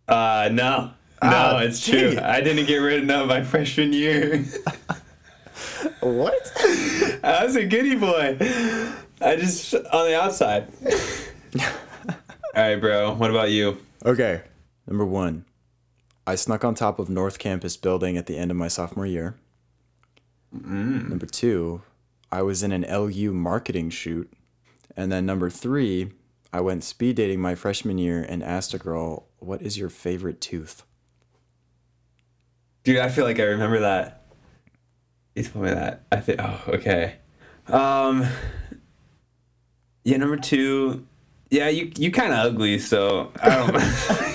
Uh, 0.08 0.48
no. 0.52 0.90
No, 1.22 1.28
Ah, 1.30 1.58
it's 1.60 1.86
dang 1.86 2.12
true. 2.14 2.20
I 2.22 2.40
didn't 2.40 2.66
get 2.66 2.78
written 2.78 3.08
up 3.10 3.28
my 3.28 3.42
freshman 3.44 3.92
year. 3.92 4.44
What? 6.00 6.52
I 7.22 7.44
was 7.44 7.54
a 7.56 7.64
goody 7.64 7.94
boy. 7.94 8.36
I 9.20 9.36
just 9.36 9.74
on 9.74 10.06
the 10.06 10.18
outside. 10.20 10.66
All 11.60 12.62
right, 12.62 12.76
bro. 12.76 13.14
What 13.14 13.30
about 13.30 13.50
you? 13.50 13.78
Okay. 14.04 14.42
Number 14.88 15.04
one, 15.04 15.44
I 16.26 16.34
snuck 16.36 16.64
on 16.64 16.74
top 16.74 16.98
of 16.98 17.10
North 17.10 17.38
Campus 17.38 17.76
building 17.76 18.16
at 18.16 18.26
the 18.26 18.38
end 18.38 18.50
of 18.50 18.56
my 18.56 18.68
sophomore 18.68 19.06
year. 19.06 19.36
Number 20.52 21.26
two, 21.26 21.82
I 22.30 22.42
was 22.42 22.62
in 22.62 22.72
an 22.72 22.84
LU 22.88 23.32
marketing 23.32 23.90
shoot. 23.90 24.32
And 24.96 25.10
then 25.10 25.26
number 25.26 25.50
three, 25.50 26.12
I 26.52 26.60
went 26.60 26.84
speed 26.84 27.16
dating 27.16 27.40
my 27.40 27.54
freshman 27.54 27.98
year 27.98 28.22
and 28.22 28.42
asked 28.42 28.74
a 28.74 28.78
girl, 28.78 29.26
"What 29.38 29.62
is 29.62 29.78
your 29.78 29.88
favorite 29.88 30.40
tooth?" 30.40 30.84
Dude, 32.84 32.98
I 32.98 33.08
feel 33.08 33.24
like 33.24 33.40
I 33.40 33.44
remember 33.44 33.80
that. 33.80 34.26
You 35.34 35.44
told 35.44 35.64
me 35.64 35.70
that. 35.70 36.04
I 36.12 36.20
think. 36.20 36.40
Oh, 36.42 36.60
okay. 36.68 37.16
Um. 37.68 38.26
Yeah, 40.04 40.18
number 40.18 40.36
two. 40.36 41.06
Yeah, 41.50 41.68
you 41.68 41.90
you 41.96 42.10
kind 42.10 42.32
of 42.32 42.38
ugly, 42.38 42.78
so 42.78 43.32
I 43.40 43.48
don't. 43.48 44.22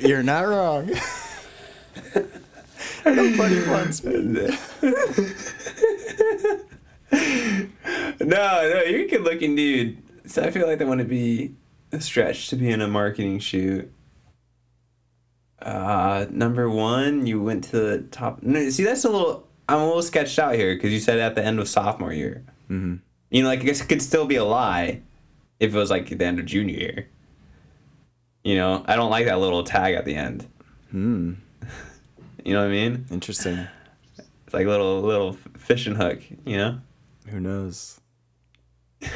You're 0.00 0.22
not 0.22 0.46
wrong. 0.46 0.90
no 3.04 3.32
funny 3.36 3.64
puns, 3.64 4.04
man. 4.04 4.32
no, 8.20 8.28
no, 8.28 8.82
you're 8.82 9.02
a 9.02 9.08
good 9.08 9.22
looking 9.22 9.54
dude. 9.54 10.02
So 10.26 10.42
I 10.42 10.50
feel 10.50 10.66
like 10.66 10.78
that 10.78 10.86
wouldn't 10.86 11.08
be 11.08 11.54
a 11.92 12.00
stretch 12.00 12.48
to 12.48 12.56
be 12.56 12.70
in 12.70 12.80
a 12.80 12.88
marketing 12.88 13.38
shoot. 13.38 13.92
Uh, 15.60 16.26
number 16.30 16.70
one, 16.70 17.26
you 17.26 17.42
went 17.42 17.64
to 17.64 17.72
the 17.72 17.98
top. 18.10 18.42
No, 18.42 18.68
see, 18.70 18.84
that's 18.84 19.04
a 19.04 19.10
little. 19.10 19.48
I'm 19.68 19.80
a 19.80 19.86
little 19.86 20.02
sketched 20.02 20.38
out 20.38 20.54
here 20.54 20.74
because 20.74 20.92
you 20.92 21.00
said 21.00 21.18
at 21.18 21.34
the 21.34 21.44
end 21.44 21.58
of 21.58 21.68
sophomore 21.68 22.12
year. 22.12 22.44
Mm-hmm. 22.70 22.96
You 23.30 23.42
know, 23.42 23.48
like 23.48 23.60
I 23.60 23.64
guess 23.64 23.80
it 23.82 23.88
could 23.88 24.00
still 24.02 24.26
be 24.26 24.36
a 24.36 24.44
lie 24.44 25.02
if 25.60 25.74
it 25.74 25.76
was 25.76 25.90
like 25.90 26.08
the 26.08 26.24
end 26.24 26.38
of 26.38 26.46
junior 26.46 26.76
year. 26.76 27.08
You 28.44 28.56
know, 28.56 28.84
I 28.86 28.96
don't 28.96 29.10
like 29.10 29.26
that 29.26 29.38
little 29.40 29.62
tag 29.64 29.94
at 29.94 30.04
the 30.04 30.14
end. 30.14 30.46
Hmm. 30.90 31.34
You 32.44 32.54
know 32.54 32.60
what 32.60 32.68
I 32.68 32.72
mean? 32.72 33.04
Interesting. 33.10 33.66
It's 34.16 34.54
like 34.54 34.64
a 34.64 34.70
little 34.70 35.02
little 35.02 35.34
fishing 35.58 35.94
hook. 35.96 36.20
You 36.46 36.56
know. 36.56 36.78
Who 37.28 37.40
knows? 37.40 38.00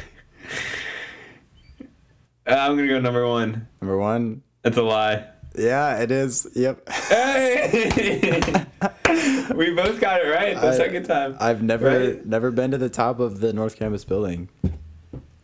Uh, 2.45 2.55
I'm 2.55 2.75
gonna 2.75 2.87
go 2.89 2.99
number 2.99 3.25
one. 3.27 3.67
Number 3.81 3.97
one. 3.97 4.43
It's 4.65 4.75
a 4.77 4.81
lie. 4.81 5.25
Yeah, 5.57 5.99
it 6.01 6.11
is. 6.11 6.45
Yep. 6.55 6.89
Hey! 6.89 8.65
we 9.55 9.73
both 9.73 10.01
got 10.01 10.19
it 10.21 10.29
right 10.29 10.59
the 10.59 10.67
I- 10.69 10.75
second 10.75 11.03
time. 11.05 11.37
I've 11.39 11.63
never 11.63 11.87
Right? 11.87 12.25
never 12.25 12.51
been 12.51 12.71
to 12.71 12.77
the 12.77 12.89
top 12.89 13.19
of 13.21 13.39
the 13.39 13.53
North 13.53 13.77
Campus 13.77 14.03
building. 14.03 14.49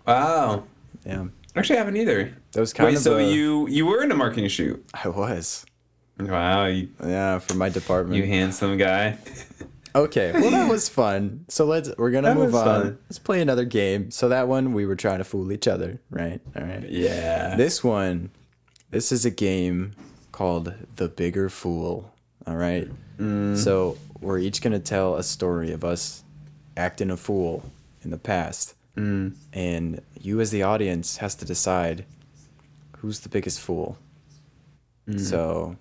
Wow. 0.06 0.64
Yeah, 1.06 1.28
Actually, 1.60 1.76
I 1.76 1.80
haven't 1.80 1.98
either. 1.98 2.34
that 2.54 2.60
was 2.60 2.74
kind 2.74 2.88
Wait, 2.88 2.98
of. 2.98 3.04
so 3.04 3.18
a- 3.18 3.32
you 3.32 3.68
you 3.68 3.86
were 3.86 4.02
in 4.04 4.12
a 4.12 4.16
marketing 4.16 4.48
shoot? 4.50 4.84
I 4.94 5.08
was. 5.10 5.66
Wow, 6.20 6.66
you, 6.66 6.90
Yeah, 7.06 7.40
for 7.40 7.54
my 7.54 7.70
department. 7.70 8.18
you 8.18 8.26
handsome 8.28 8.78
guy. 8.78 9.18
Okay, 9.96 10.32
well 10.34 10.52
that 10.52 10.70
was 10.70 10.88
fun. 10.88 11.46
So 11.48 11.66
let's 11.66 11.90
we're 11.98 12.12
gonna 12.12 12.28
That 12.30 12.38
move 12.38 12.54
on. 12.54 12.64
fun. 12.64 12.98
Let's 13.06 13.18
play 13.18 13.42
another 13.42 13.66
game. 13.66 14.12
So 14.12 14.30
that 14.30 14.48
one 14.48 14.74
we 14.74 14.86
were 14.86 14.96
trying 14.96 15.18
to 15.18 15.24
fool 15.24 15.52
each 15.52 15.68
other, 15.68 16.00
right? 16.12 16.40
All 16.56 16.62
right. 16.64 16.88
Yeah. 16.88 17.56
This 17.56 17.84
one, 17.84 18.30
this 18.92 19.12
is 19.12 19.26
a 19.26 19.32
game 19.32 19.94
called 20.32 20.76
The 20.98 21.08
Bigger 21.10 21.50
Fool. 21.50 22.14
All 22.46 22.56
right. 22.56 22.88
Mm. 23.18 23.58
So 23.58 23.98
we're 24.22 24.38
each 24.38 24.62
gonna 24.62 24.78
tell 24.80 25.16
a 25.16 25.24
story 25.24 25.72
of 25.72 25.84
us 25.84 26.24
acting 26.78 27.10
a 27.10 27.18
fool 27.18 27.64
in 28.04 28.12
the 28.12 28.20
past, 28.20 28.76
Mm. 29.00 29.36
and 29.54 30.02
you 30.20 30.42
as 30.42 30.52
the 30.52 30.64
audience 30.64 31.18
has 31.18 31.36
to 31.36 31.46
decide 31.46 32.06
who's 32.98 33.22
the 33.22 33.30
biggest 33.30 33.62
fool. 33.62 33.98
Mm. 35.08 35.20
So, 35.20 35.78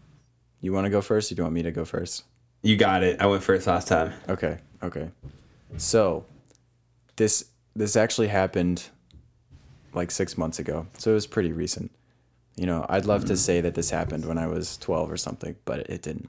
you 0.61 0.73
want 0.73 0.85
to 0.85 0.91
go 0.91 1.01
first? 1.01 1.31
Or 1.31 1.35
do 1.35 1.41
you 1.41 1.45
want 1.45 1.55
me 1.55 1.63
to 1.63 1.73
go 1.73 1.85
first? 1.85 2.25
You 2.63 2.77
got 2.77 3.03
it. 3.03 3.21
I 3.21 3.27
went 3.27 3.43
first 3.43 3.67
last 3.67 3.89
time. 3.89 4.13
Okay, 4.29 4.59
okay. 4.83 5.11
So, 5.77 6.25
this 7.17 7.45
this 7.75 7.97
actually 7.97 8.29
happened 8.29 8.89
like 9.95 10.11
six 10.11 10.39
months 10.39 10.59
ago, 10.59 10.87
so 10.97 11.11
it 11.11 11.15
was 11.15 11.27
pretty 11.27 11.53
recent. 11.53 11.91
You 12.57 12.67
know, 12.67 12.87
I'd 12.89 13.07
love 13.07 13.25
to 13.27 13.37
say 13.37 13.61
that 13.61 13.75
this 13.75 13.91
happened 13.91 14.25
when 14.27 14.39
I 14.39 14.47
was 14.47 14.77
twelve 14.79 15.11
or 15.11 15.17
something, 15.17 15.57
but 15.65 15.81
it 15.91 16.03
didn't. 16.03 16.29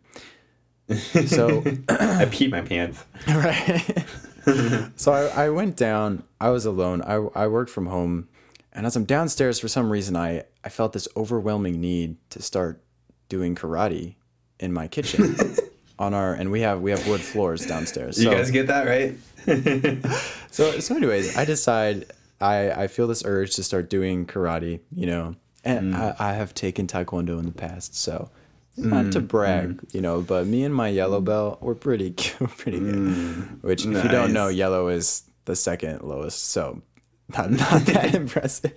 So, 1.28 1.60
I 1.88 2.26
peed 2.26 2.50
my 2.50 2.62
pants. 2.62 3.04
right. 3.28 4.06
so 4.96 5.12
I, 5.12 5.46
I 5.46 5.50
went 5.50 5.76
down. 5.76 6.24
I 6.40 6.50
was 6.50 6.66
alone. 6.66 7.02
I 7.02 7.16
I 7.36 7.48
worked 7.48 7.72
from 7.72 7.88
home, 7.88 8.30
and 8.74 8.86
as 8.86 8.96
I'm 8.96 9.06
downstairs, 9.06 9.60
for 9.60 9.68
some 9.68 9.90
reason, 9.90 10.16
I 10.16 10.44
I 10.64 10.70
felt 10.70 10.94
this 10.94 11.08
overwhelming 11.16 11.80
need 11.80 12.18
to 12.32 12.42
start 12.42 12.82
doing 13.28 13.56
karate 13.56 14.16
in 14.60 14.74
my 14.74 14.88
kitchen. 14.88 15.36
on 16.00 16.14
our 16.14 16.34
and 16.34 16.50
we 16.50 16.62
have 16.62 16.82
we 16.82 16.92
have 16.92 17.06
wood 17.08 17.22
floors 17.22 17.66
downstairs. 17.66 18.22
You 18.24 18.32
guys 18.32 18.50
get 18.50 18.68
that 18.68 18.88
right? 18.88 19.16
So 20.52 20.80
so 20.80 20.96
anyways, 20.96 21.38
I 21.38 21.46
decide 21.46 22.06
I 22.42 22.72
I 22.72 22.88
feel 22.88 23.08
this 23.08 23.24
urge 23.26 23.56
to 23.56 23.64
start 23.64 23.90
doing 23.90 24.26
karate, 24.26 24.80
you 24.96 25.06
know. 25.06 25.36
And 25.64 25.94
mm. 25.94 26.16
I, 26.20 26.32
I 26.32 26.34
have 26.34 26.54
taken 26.54 26.88
taekwondo 26.88 27.38
in 27.38 27.46
the 27.46 27.52
past, 27.52 27.94
so 27.94 28.32
not 28.80 29.12
to 29.14 29.22
mm, 29.22 29.28
brag, 29.28 29.78
mm. 29.78 29.94
you 29.94 30.02
know, 30.02 30.22
but 30.22 30.48
me 30.48 30.64
and 30.64 30.74
my 30.74 30.88
yellow 30.88 31.22
mm. 31.22 31.26
belt 31.26 31.62
were 31.62 31.76
pretty 31.76 32.12
pretty 32.58 32.80
good. 32.80 33.64
Which 33.64 33.86
if 33.86 34.04
you 34.04 34.10
don't 34.10 34.34
know, 34.34 34.48
yellow 34.48 34.88
is 34.88 35.24
the 35.46 35.56
second 35.56 36.02
lowest, 36.02 36.50
so 36.50 36.82
not 37.36 37.52
not 37.52 37.82
that 37.86 38.16
impressive. 38.16 38.74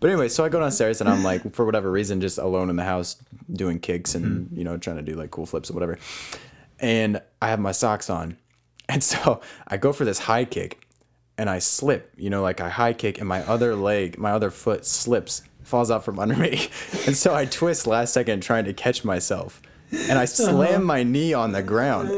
But 0.00 0.10
anyway, 0.10 0.28
so 0.28 0.44
I 0.44 0.48
go 0.48 0.60
downstairs 0.60 1.00
and 1.00 1.10
I'm 1.10 1.22
like, 1.22 1.54
for 1.54 1.66
whatever 1.66 1.90
reason, 1.90 2.22
just 2.22 2.38
alone 2.38 2.70
in 2.70 2.76
the 2.76 2.84
house 2.84 3.16
doing 3.52 3.78
kicks 3.78 4.14
and 4.14 4.48
you 4.56 4.64
know 4.64 4.78
trying 4.78 4.96
to 4.96 5.02
do 5.02 5.14
like 5.14 5.30
cool 5.30 5.46
flips 5.46 5.70
or 5.70 5.74
whatever. 5.74 5.98
And 6.78 7.20
I 7.42 7.48
have 7.48 7.60
my 7.60 7.72
socks 7.72 8.08
on, 8.08 8.38
and 8.88 9.04
so 9.04 9.40
I 9.68 9.76
go 9.76 9.92
for 9.92 10.04
this 10.04 10.18
high 10.18 10.46
kick, 10.46 10.86
and 11.36 11.50
I 11.50 11.58
slip. 11.58 12.12
You 12.16 12.30
know, 12.30 12.42
like 12.42 12.60
I 12.60 12.70
high 12.70 12.94
kick, 12.94 13.18
and 13.18 13.28
my 13.28 13.42
other 13.42 13.76
leg, 13.76 14.18
my 14.18 14.32
other 14.32 14.50
foot 14.50 14.86
slips, 14.86 15.42
falls 15.70 15.90
out 15.90 16.04
from 16.04 16.18
under 16.18 16.36
me, 16.48 16.68
and 17.06 17.16
so 17.16 17.34
I 17.34 17.46
twist 17.46 17.86
last 17.86 18.12
second 18.12 18.42
trying 18.42 18.64
to 18.66 18.72
catch 18.72 19.04
myself, 19.04 19.62
and 19.92 20.18
I 20.18 20.24
slam 20.26 20.84
my 20.84 21.02
knee 21.02 21.32
on 21.32 21.52
the 21.52 21.62
ground. 21.62 22.10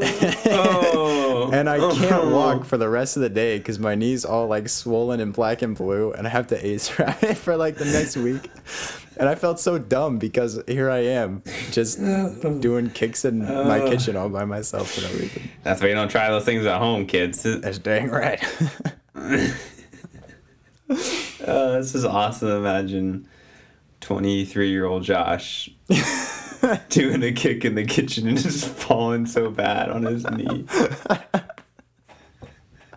Oh. 0.45 1.49
and 1.53 1.69
I 1.69 1.77
can't 1.95 2.31
walk 2.31 2.65
for 2.65 2.77
the 2.77 2.89
rest 2.89 3.15
of 3.15 3.21
the 3.21 3.29
day 3.29 3.57
because 3.57 3.79
my 3.79 3.95
knee's 3.95 4.25
all 4.25 4.47
like 4.47 4.69
swollen 4.69 5.19
and 5.19 5.33
black 5.33 5.61
and 5.61 5.75
blue, 5.75 6.11
and 6.11 6.27
I 6.27 6.29
have 6.29 6.47
to 6.47 6.65
ace 6.65 6.97
wrap 6.99 7.23
it 7.23 7.35
for 7.35 7.55
like 7.55 7.75
the 7.75 7.85
next 7.85 8.17
week. 8.17 8.49
And 9.17 9.29
I 9.29 9.35
felt 9.35 9.59
so 9.59 9.77
dumb 9.77 10.17
because 10.17 10.59
here 10.67 10.89
I 10.89 10.99
am, 10.99 11.43
just 11.71 11.99
doing 11.99 12.89
kicks 12.89 13.25
in 13.25 13.45
my 13.45 13.79
kitchen 13.87 14.15
all 14.15 14.29
by 14.29 14.43
myself 14.43 14.91
for 14.91 15.01
no 15.01 15.19
reason. 15.19 15.49
That's 15.61 15.81
why 15.81 15.89
you 15.89 15.93
don't 15.93 16.09
try 16.09 16.29
those 16.29 16.45
things 16.45 16.65
at 16.65 16.79
home, 16.79 17.05
kids. 17.05 17.43
That's 17.43 17.77
dang 17.77 18.09
right. 18.09 18.43
Uh, 20.89 21.77
this 21.77 21.93
is 21.95 22.05
awesome. 22.05 22.49
Imagine 22.49 23.27
23 24.03 24.69
year 24.69 24.85
old 24.85 25.03
Josh 25.03 25.69
doing 26.89 27.23
a 27.23 27.31
kick 27.31 27.63
in 27.65 27.75
the 27.75 27.85
kitchen 27.85 28.27
and 28.27 28.37
just 28.37 28.67
falling 28.67 29.25
so 29.25 29.49
bad 29.49 29.89
on 29.89 30.03
his 30.03 30.29
knee. 30.29 30.65
Uh, 30.69 31.17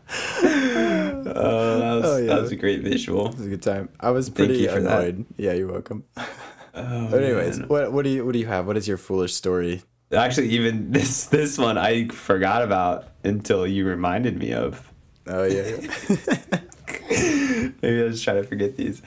that, 0.42 1.24
was, 1.24 2.04
Oh, 2.04 2.16
yeah. 2.18 2.26
that 2.34 2.42
was 2.42 2.50
a 2.52 2.56
great 2.56 2.82
visual. 2.82 3.28
It 3.28 3.36
was 3.36 3.46
a 3.46 3.50
good 3.50 3.62
time. 3.62 3.88
I 4.00 4.10
was 4.10 4.28
pretty 4.30 4.66
for 4.66 4.80
that. 4.80 5.00
annoyed. 5.04 5.26
Yeah, 5.36 5.52
you're 5.52 5.70
welcome. 5.72 6.04
Oh, 6.78 7.08
But 7.10 7.22
anyways, 7.22 7.60
man. 7.60 7.68
what 7.68 7.90
what 7.90 8.04
do 8.04 8.10
you 8.10 8.22
what 8.26 8.34
do 8.34 8.38
you 8.38 8.44
have? 8.48 8.66
What 8.66 8.76
is 8.76 8.86
your 8.86 8.98
foolish 8.98 9.32
story? 9.32 9.82
actually, 10.12 10.48
even 10.50 10.92
this 10.92 11.24
this 11.24 11.56
one 11.56 11.78
I 11.78 12.08
forgot 12.08 12.60
about 12.60 13.08
until 13.24 13.66
you 13.66 13.86
reminded 13.86 14.36
me 14.36 14.52
of. 14.52 14.92
Oh 15.26 15.44
yeah. 15.44 15.62
yeah. 16.10 17.70
Maybe 17.80 18.00
I 18.02 18.04
was 18.04 18.22
trying 18.22 18.42
to 18.42 18.44
forget 18.46 18.76
these. 18.76 19.00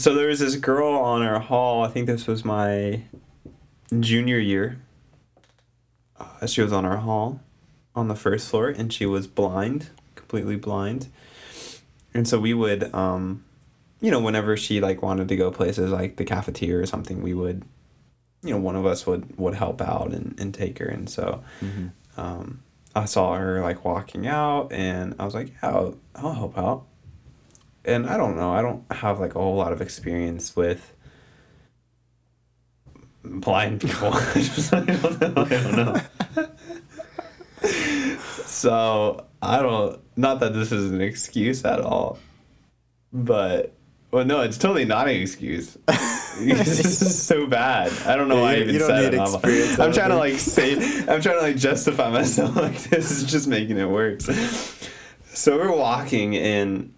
So 0.00 0.14
there 0.14 0.28
was 0.28 0.38
this 0.38 0.56
girl 0.56 0.94
on 0.94 1.20
our 1.20 1.40
hall. 1.40 1.84
I 1.84 1.88
think 1.88 2.06
this 2.06 2.26
was 2.26 2.42
my 2.42 3.02
junior 3.98 4.38
year. 4.38 4.80
Uh, 6.18 6.46
she 6.46 6.62
was 6.62 6.72
on 6.72 6.86
our 6.86 6.96
hall 6.96 7.42
on 7.94 8.08
the 8.08 8.14
first 8.14 8.48
floor, 8.48 8.70
and 8.70 8.90
she 8.90 9.04
was 9.04 9.26
blind, 9.26 9.90
completely 10.14 10.56
blind. 10.56 11.08
And 12.14 12.26
so 12.26 12.40
we 12.40 12.54
would, 12.54 12.94
um, 12.94 13.44
you 14.00 14.10
know, 14.10 14.20
whenever 14.20 14.56
she 14.56 14.80
like 14.80 15.02
wanted 15.02 15.28
to 15.28 15.36
go 15.36 15.50
places 15.50 15.90
like 15.90 16.16
the 16.16 16.24
cafeteria 16.24 16.82
or 16.82 16.86
something, 16.86 17.20
we 17.20 17.34
would, 17.34 17.62
you 18.42 18.54
know, 18.54 18.58
one 18.58 18.76
of 18.76 18.86
us 18.86 19.06
would 19.06 19.36
would 19.38 19.54
help 19.54 19.82
out 19.82 20.14
and, 20.14 20.34
and 20.40 20.54
take 20.54 20.78
her. 20.78 20.86
And 20.86 21.10
so, 21.10 21.44
um, 22.16 22.62
I 22.96 23.04
saw 23.04 23.34
her 23.34 23.60
like 23.60 23.84
walking 23.84 24.26
out, 24.26 24.72
and 24.72 25.14
I 25.18 25.26
was 25.26 25.34
like, 25.34 25.50
yeah, 25.62 25.68
I'll, 25.68 25.98
I'll 26.14 26.32
help 26.32 26.56
out 26.56 26.86
and 27.84 28.06
I 28.08 28.16
don't 28.16 28.36
know. 28.36 28.52
I 28.52 28.62
don't 28.62 28.84
have 28.92 29.20
like 29.20 29.34
a 29.34 29.38
whole 29.38 29.56
lot 29.56 29.72
of 29.72 29.80
experience 29.80 30.54
with 30.56 30.92
blind 33.24 33.80
people. 33.80 34.08
I, 34.14 34.32
just, 34.34 34.72
I 34.74 34.80
don't 34.84 35.20
know. 35.20 35.42
I 35.42 35.48
don't 35.48 35.76
know. 35.76 36.48
so 38.44 39.26
I 39.42 39.62
don't. 39.62 40.00
Not 40.16 40.40
that 40.40 40.52
this 40.52 40.72
is 40.72 40.90
an 40.90 41.00
excuse 41.00 41.64
at 41.64 41.80
all, 41.80 42.18
but 43.12 43.74
well, 44.10 44.24
no, 44.24 44.40
it's 44.42 44.58
totally 44.58 44.84
not 44.84 45.08
an 45.08 45.16
excuse. 45.16 45.76
This 46.40 46.78
is 47.02 47.22
so 47.26 47.46
bad. 47.46 47.92
I 48.06 48.16
don't 48.16 48.28
know 48.28 48.36
Yeah, 48.36 48.40
why 48.42 48.50
I 48.52 48.54
you- 48.54 48.62
even 48.62 48.74
you 48.74 48.78
don't 48.78 48.88
said 48.88 49.12
need 49.12 49.18
it. 49.18 49.20
I'm, 49.20 49.34
experience, 49.34 49.78
I 49.78 49.84
I'm 49.84 49.92
trying 49.92 50.08
to 50.10 50.16
like 50.16 50.34
say. 50.38 50.72
I'm 51.06 51.20
trying 51.20 51.36
to 51.38 51.42
like 51.42 51.56
justify 51.56 52.08
myself. 52.18 52.56
Like 52.56 52.78
this 52.84 53.10
is 53.10 53.24
just 53.30 53.46
making 53.46 53.76
it 53.76 53.84
worse. 53.90 54.24
So 55.34 55.58
we're 55.58 55.76
walking 55.76 56.36
and 56.36 56.94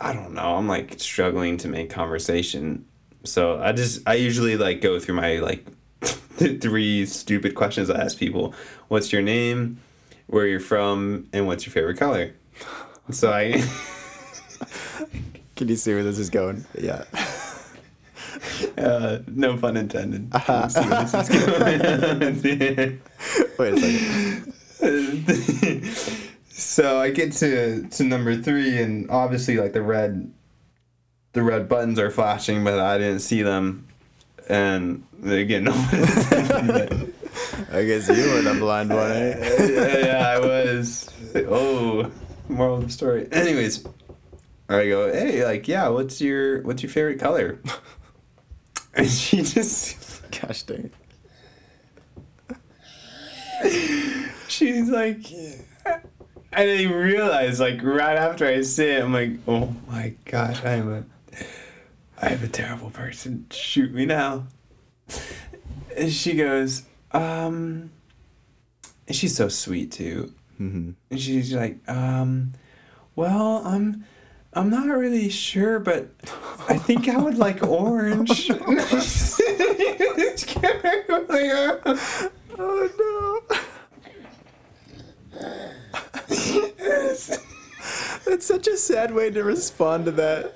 I 0.00 0.12
don't 0.14 0.32
know. 0.32 0.56
I'm 0.56 0.66
like 0.66 0.98
struggling 0.98 1.58
to 1.58 1.68
make 1.68 1.90
conversation. 1.90 2.86
So 3.24 3.60
I 3.60 3.72
just 3.72 4.00
I 4.06 4.14
usually 4.14 4.56
like 4.56 4.80
go 4.80 4.98
through 4.98 5.16
my 5.16 5.38
like 5.40 5.66
three 6.00 7.04
stupid 7.06 7.54
questions 7.54 7.90
I 7.90 8.00
ask 8.02 8.18
people. 8.18 8.54
What's 8.88 9.12
your 9.12 9.22
name? 9.22 9.80
Where 10.26 10.46
you're 10.46 10.60
from? 10.60 11.28
And 11.32 11.46
what's 11.46 11.66
your 11.66 11.72
favorite 11.72 11.98
color? 11.98 12.34
So 13.10 13.30
I 13.30 13.62
Can 15.56 15.68
you 15.68 15.76
see 15.76 15.92
where 15.92 16.02
this 16.02 16.18
is 16.18 16.30
going? 16.30 16.64
Yeah. 16.78 17.04
uh, 18.78 19.18
no 19.26 19.58
pun 19.58 19.76
intended. 19.76 20.32
Let's 20.48 20.74
see 20.74 20.80
where 20.80 21.04
this 21.04 21.14
is 21.14 21.28
going. 22.40 23.00
Wait 23.58 23.74
a 23.74 24.54
second. 24.80 26.06
So 26.70 27.00
I 27.00 27.10
get 27.10 27.32
to 27.32 27.88
to 27.88 28.04
number 28.04 28.36
three, 28.36 28.80
and 28.80 29.10
obviously, 29.10 29.56
like 29.56 29.72
the 29.72 29.82
red, 29.82 30.32
the 31.32 31.42
red 31.42 31.68
buttons 31.68 31.98
are 31.98 32.12
flashing, 32.12 32.62
but 32.62 32.78
I 32.78 32.96
didn't 32.96 33.20
see 33.20 33.42
them. 33.42 33.88
And 34.48 35.04
again, 35.24 35.64
no. 35.64 35.72
I 37.72 37.84
guess 37.84 38.08
you 38.08 38.30
were 38.30 38.42
the 38.42 38.56
blind 38.58 38.90
one, 38.90 39.10
eh? 39.10 39.36
yeah, 39.68 40.06
yeah, 40.06 40.28
I 40.28 40.38
was. 40.38 41.10
Oh, 41.34 42.08
moral 42.48 42.76
of 42.76 42.84
the 42.84 42.90
story. 42.90 43.26
Anyways, 43.32 43.84
I 44.68 44.88
go, 44.88 45.12
hey, 45.12 45.44
like, 45.44 45.66
yeah, 45.66 45.88
what's 45.88 46.20
your 46.20 46.62
what's 46.62 46.84
your 46.84 46.90
favorite 46.90 47.18
color? 47.18 47.58
And 48.92 49.08
she 49.08 49.42
just 49.42 50.20
Gosh 50.32 50.64
dang 50.64 50.90
it. 53.62 54.30
she's 54.48 54.88
like 54.88 55.24
and 56.52 56.70
I 56.70 56.84
realized 56.92 57.60
like 57.60 57.82
right 57.82 58.16
after 58.16 58.46
I 58.46 58.60
say 58.62 58.96
it, 58.96 59.02
I'm 59.04 59.12
like, 59.12 59.32
oh 59.46 59.74
my 59.88 60.14
gosh, 60.24 60.64
I'm 60.64 60.92
a 60.92 61.04
I'm 62.22 62.42
a 62.42 62.48
terrible 62.48 62.90
person. 62.90 63.46
Shoot 63.50 63.92
me 63.92 64.06
now. 64.06 64.46
And 65.96 66.12
she 66.12 66.34
goes, 66.34 66.82
um 67.12 67.90
and 69.06 69.16
she's 69.16 69.34
so 69.36 69.48
sweet 69.48 69.92
too. 69.92 70.32
Mhm. 70.60 70.94
And 71.10 71.20
she's 71.20 71.52
like, 71.54 71.78
um, 71.88 72.52
well, 73.16 73.62
I'm 73.64 74.04
I'm 74.52 74.68
not 74.70 74.86
really 74.88 75.28
sure, 75.30 75.78
but 75.78 76.08
I 76.68 76.76
think 76.76 77.08
I 77.08 77.16
would 77.16 77.38
like 77.38 77.62
orange. 77.66 78.50
Oh 82.62 83.42
no. 83.50 83.56
That's 88.24 88.46
such 88.46 88.68
a 88.68 88.76
sad 88.76 89.12
way 89.12 89.30
to 89.30 89.42
respond 89.42 90.04
to 90.04 90.12
that. 90.12 90.54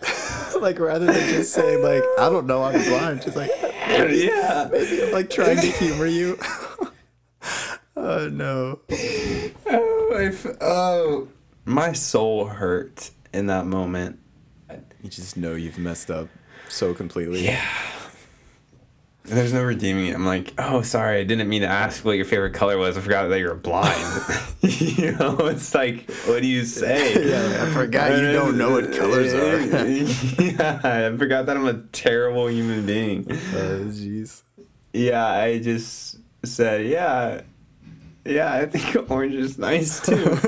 like 0.60 0.78
rather 0.78 1.06
than 1.06 1.28
just 1.28 1.52
saying 1.52 1.82
like, 1.82 2.04
I 2.18 2.28
don't 2.28 2.46
know, 2.46 2.62
I'm 2.62 2.82
blind. 2.84 3.22
Just 3.22 3.36
like 3.36 3.50
yeah. 3.60 4.68
maybe 4.70 5.02
I'm 5.02 5.12
like 5.12 5.30
trying 5.30 5.56
to 5.56 5.66
humor 5.66 6.06
you. 6.06 6.38
oh 7.96 8.28
no. 8.28 8.80
Oh, 9.66 10.12
I 10.16 10.24
f- 10.26 10.56
oh, 10.60 11.28
my 11.64 11.92
soul 11.92 12.46
hurt 12.46 13.10
in 13.32 13.46
that 13.46 13.66
moment. 13.66 14.20
You 15.02 15.10
just 15.10 15.36
know 15.36 15.54
you've 15.54 15.78
messed 15.78 16.10
up 16.10 16.28
so 16.68 16.94
completely. 16.94 17.44
Yeah. 17.44 17.66
There's 19.24 19.54
no 19.54 19.62
redeeming 19.62 20.06
it. 20.08 20.14
I'm 20.14 20.26
like, 20.26 20.52
oh, 20.58 20.82
sorry, 20.82 21.18
I 21.20 21.24
didn't 21.24 21.48
mean 21.48 21.62
to 21.62 21.68
ask 21.68 22.04
what 22.04 22.12
your 22.12 22.26
favorite 22.26 22.52
color 22.52 22.76
was. 22.76 22.98
I 22.98 23.00
forgot 23.00 23.28
that 23.28 23.38
you 23.38 23.48
were 23.48 23.54
blind. 23.54 23.96
you 24.60 25.12
know, 25.12 25.38
it's 25.46 25.74
like, 25.74 26.10
what 26.26 26.42
do 26.42 26.46
you 26.46 26.64
say? 26.64 27.14
Yeah, 27.24 27.64
I 27.64 27.70
forgot 27.72 28.18
you 28.18 28.32
don't 28.32 28.58
know 28.58 28.72
what 28.72 28.92
colors 28.92 29.32
are. 29.32 29.60
yeah, 30.42 30.80
I 30.84 31.16
forgot 31.16 31.46
that 31.46 31.56
I'm 31.56 31.66
a 31.66 31.80
terrible 31.92 32.48
human 32.48 32.84
being. 32.84 33.26
Oh 33.30 33.84
jeez. 33.86 34.42
Yeah, 34.92 35.26
I 35.26 35.58
just 35.58 36.18
said, 36.44 36.86
yeah, 36.86 37.42
yeah, 38.26 38.52
I 38.52 38.66
think 38.66 39.10
orange 39.10 39.34
is 39.34 39.58
nice 39.58 40.00
too. 40.00 40.38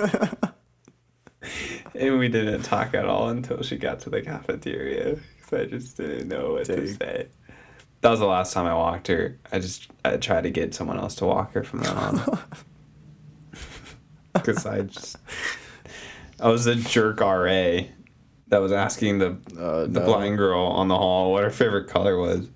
and 1.95 2.19
we 2.19 2.29
didn't 2.29 2.63
talk 2.63 2.95
at 2.95 3.07
all 3.07 3.31
until 3.31 3.63
she 3.63 3.77
got 3.77 4.01
to 4.01 4.11
the 4.11 4.21
cafeteria 4.23 5.17
because 5.37 5.61
I 5.61 5.65
just 5.65 5.97
didn't 5.97 6.29
know 6.29 6.53
what 6.55 6.67
to 6.67 6.87
say. 6.87 7.29
That 8.07 8.13
was 8.13 8.21
the 8.21 8.27
last 8.27 8.53
time 8.53 8.67
I 8.67 8.75
walked 8.75 9.09
her. 9.09 9.37
I 9.51 9.59
just 9.59 9.89
I 10.05 10.17
tried 10.17 10.43
to 10.43 10.51
get 10.51 10.73
someone 10.77 10.97
else 10.97 11.17
to 11.17 11.27
walk 11.27 11.55
her 11.55 11.65
from 11.65 11.81
then 11.81 11.97
on. 11.97 12.39
Because 14.33 14.65
I 14.65 14.83
just 14.83 15.17
I 16.39 16.49
was 16.49 16.67
the 16.67 16.77
jerk 16.77 17.19
RA 17.19 17.81
that 18.47 18.59
was 18.59 18.71
asking 18.71 19.19
the 19.19 19.37
Oh, 19.59 19.87
the 19.87 19.99
no. 19.99 20.07
blind 20.07 20.39
girl 20.39 20.67
on 20.67 20.87
the 20.87 20.97
hall 20.97 21.33
what 21.33 21.43
her 21.43 21.51
favorite 21.51 21.89
color 21.89 22.17
was. 22.17 22.49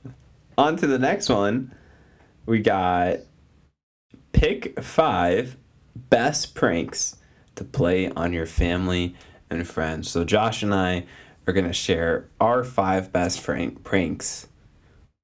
On 0.57 0.77
to 0.77 0.87
the 0.87 1.01
next 1.01 1.29
one. 1.29 1.75
We 2.47 2.61
got 2.61 3.19
pick 4.31 4.81
five 4.81 5.57
best 5.97 6.55
pranks 6.55 7.17
to 7.57 7.65
play 7.65 8.09
on 8.13 8.33
your 8.33 8.47
family 8.47 9.17
and 9.51 9.67
friends. 9.67 10.09
So 10.09 10.23
Josh 10.25 10.63
and 10.63 10.73
I 10.73 11.07
are 11.49 11.53
gonna 11.53 11.73
share 11.73 12.29
our 12.41 12.63
five 12.63 13.13
best 13.13 13.43
prank 13.43 13.83
pranks 13.83 14.47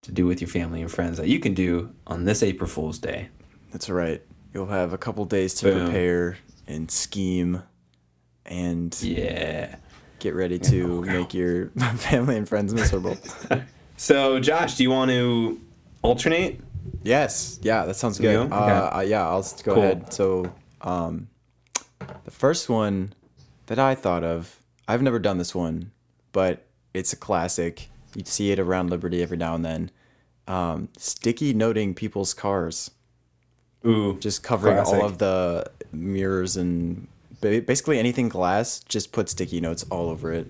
to 0.06 0.12
do 0.12 0.24
with 0.26 0.40
your 0.40 0.48
family 0.48 0.80
and 0.82 0.90
friends 0.90 1.18
that 1.18 1.26
you 1.28 1.40
can 1.40 1.52
do 1.52 1.92
on 2.06 2.24
this 2.24 2.42
April 2.42 2.68
Fool's 2.70 2.98
Day. 2.98 3.28
That's 3.72 3.90
right. 3.90 4.22
You'll 4.54 4.66
have 4.68 4.92
a 4.92 4.98
couple 4.98 5.24
days 5.24 5.52
to 5.54 5.66
Boom. 5.66 5.84
prepare 5.86 6.38
and 6.68 6.88
scheme 6.90 7.62
and 8.46 8.96
Yeah. 9.02 9.74
get 10.20 10.34
ready 10.34 10.58
to 10.60 11.02
make 11.16 11.34
your 11.34 11.70
family 11.96 12.36
and 12.36 12.48
friends 12.48 12.72
miserable. 12.74 13.16
So 13.98 14.38
Josh, 14.40 14.76
do 14.76 14.82
you 14.82 14.90
want 14.90 15.10
to 15.10 15.58
alternate? 16.02 16.60
yes. 17.02 17.58
Yeah, 17.62 17.86
that 17.86 17.94
sounds 17.96 18.18
good. 18.18 18.50
go? 18.50 18.54
Uh, 18.54 18.60
Okay. 18.60 18.96
uh, 18.98 19.00
yeah, 19.00 19.26
I'll 19.26 19.40
go 19.42 19.72
Cool. 19.74 19.82
ahead. 19.82 20.12
So, 20.12 20.52
um, 20.82 21.28
the 22.24 22.30
first 22.30 22.68
one 22.68 23.14
that 23.66 23.78
I 23.78 23.94
thought 23.94 24.22
of, 24.22 24.60
I've 24.86 25.00
never 25.00 25.18
done 25.18 25.38
this 25.38 25.54
one, 25.54 25.92
but 26.32 26.66
it's 26.92 27.14
a 27.14 27.16
classic. 27.16 27.88
You'd 28.14 28.28
see 28.28 28.50
it 28.50 28.58
around 28.58 28.90
Liberty 28.90 29.22
every 29.22 29.38
now 29.38 29.54
and 29.54 29.64
then. 29.64 29.90
Um, 30.48 30.88
sticky 30.96 31.52
noting 31.54 31.94
people's 31.94 32.32
cars. 32.34 32.90
Ooh, 33.84 34.18
just 34.18 34.42
covering 34.42 34.76
Classic. 34.76 34.94
all 34.94 35.04
of 35.06 35.18
the 35.18 35.70
mirrors 35.92 36.56
and 36.56 37.08
basically 37.40 37.98
anything 37.98 38.28
glass 38.28 38.80
just 38.88 39.12
put 39.12 39.28
sticky 39.28 39.60
notes 39.60 39.84
all 39.90 40.08
over 40.10 40.32
it 40.32 40.46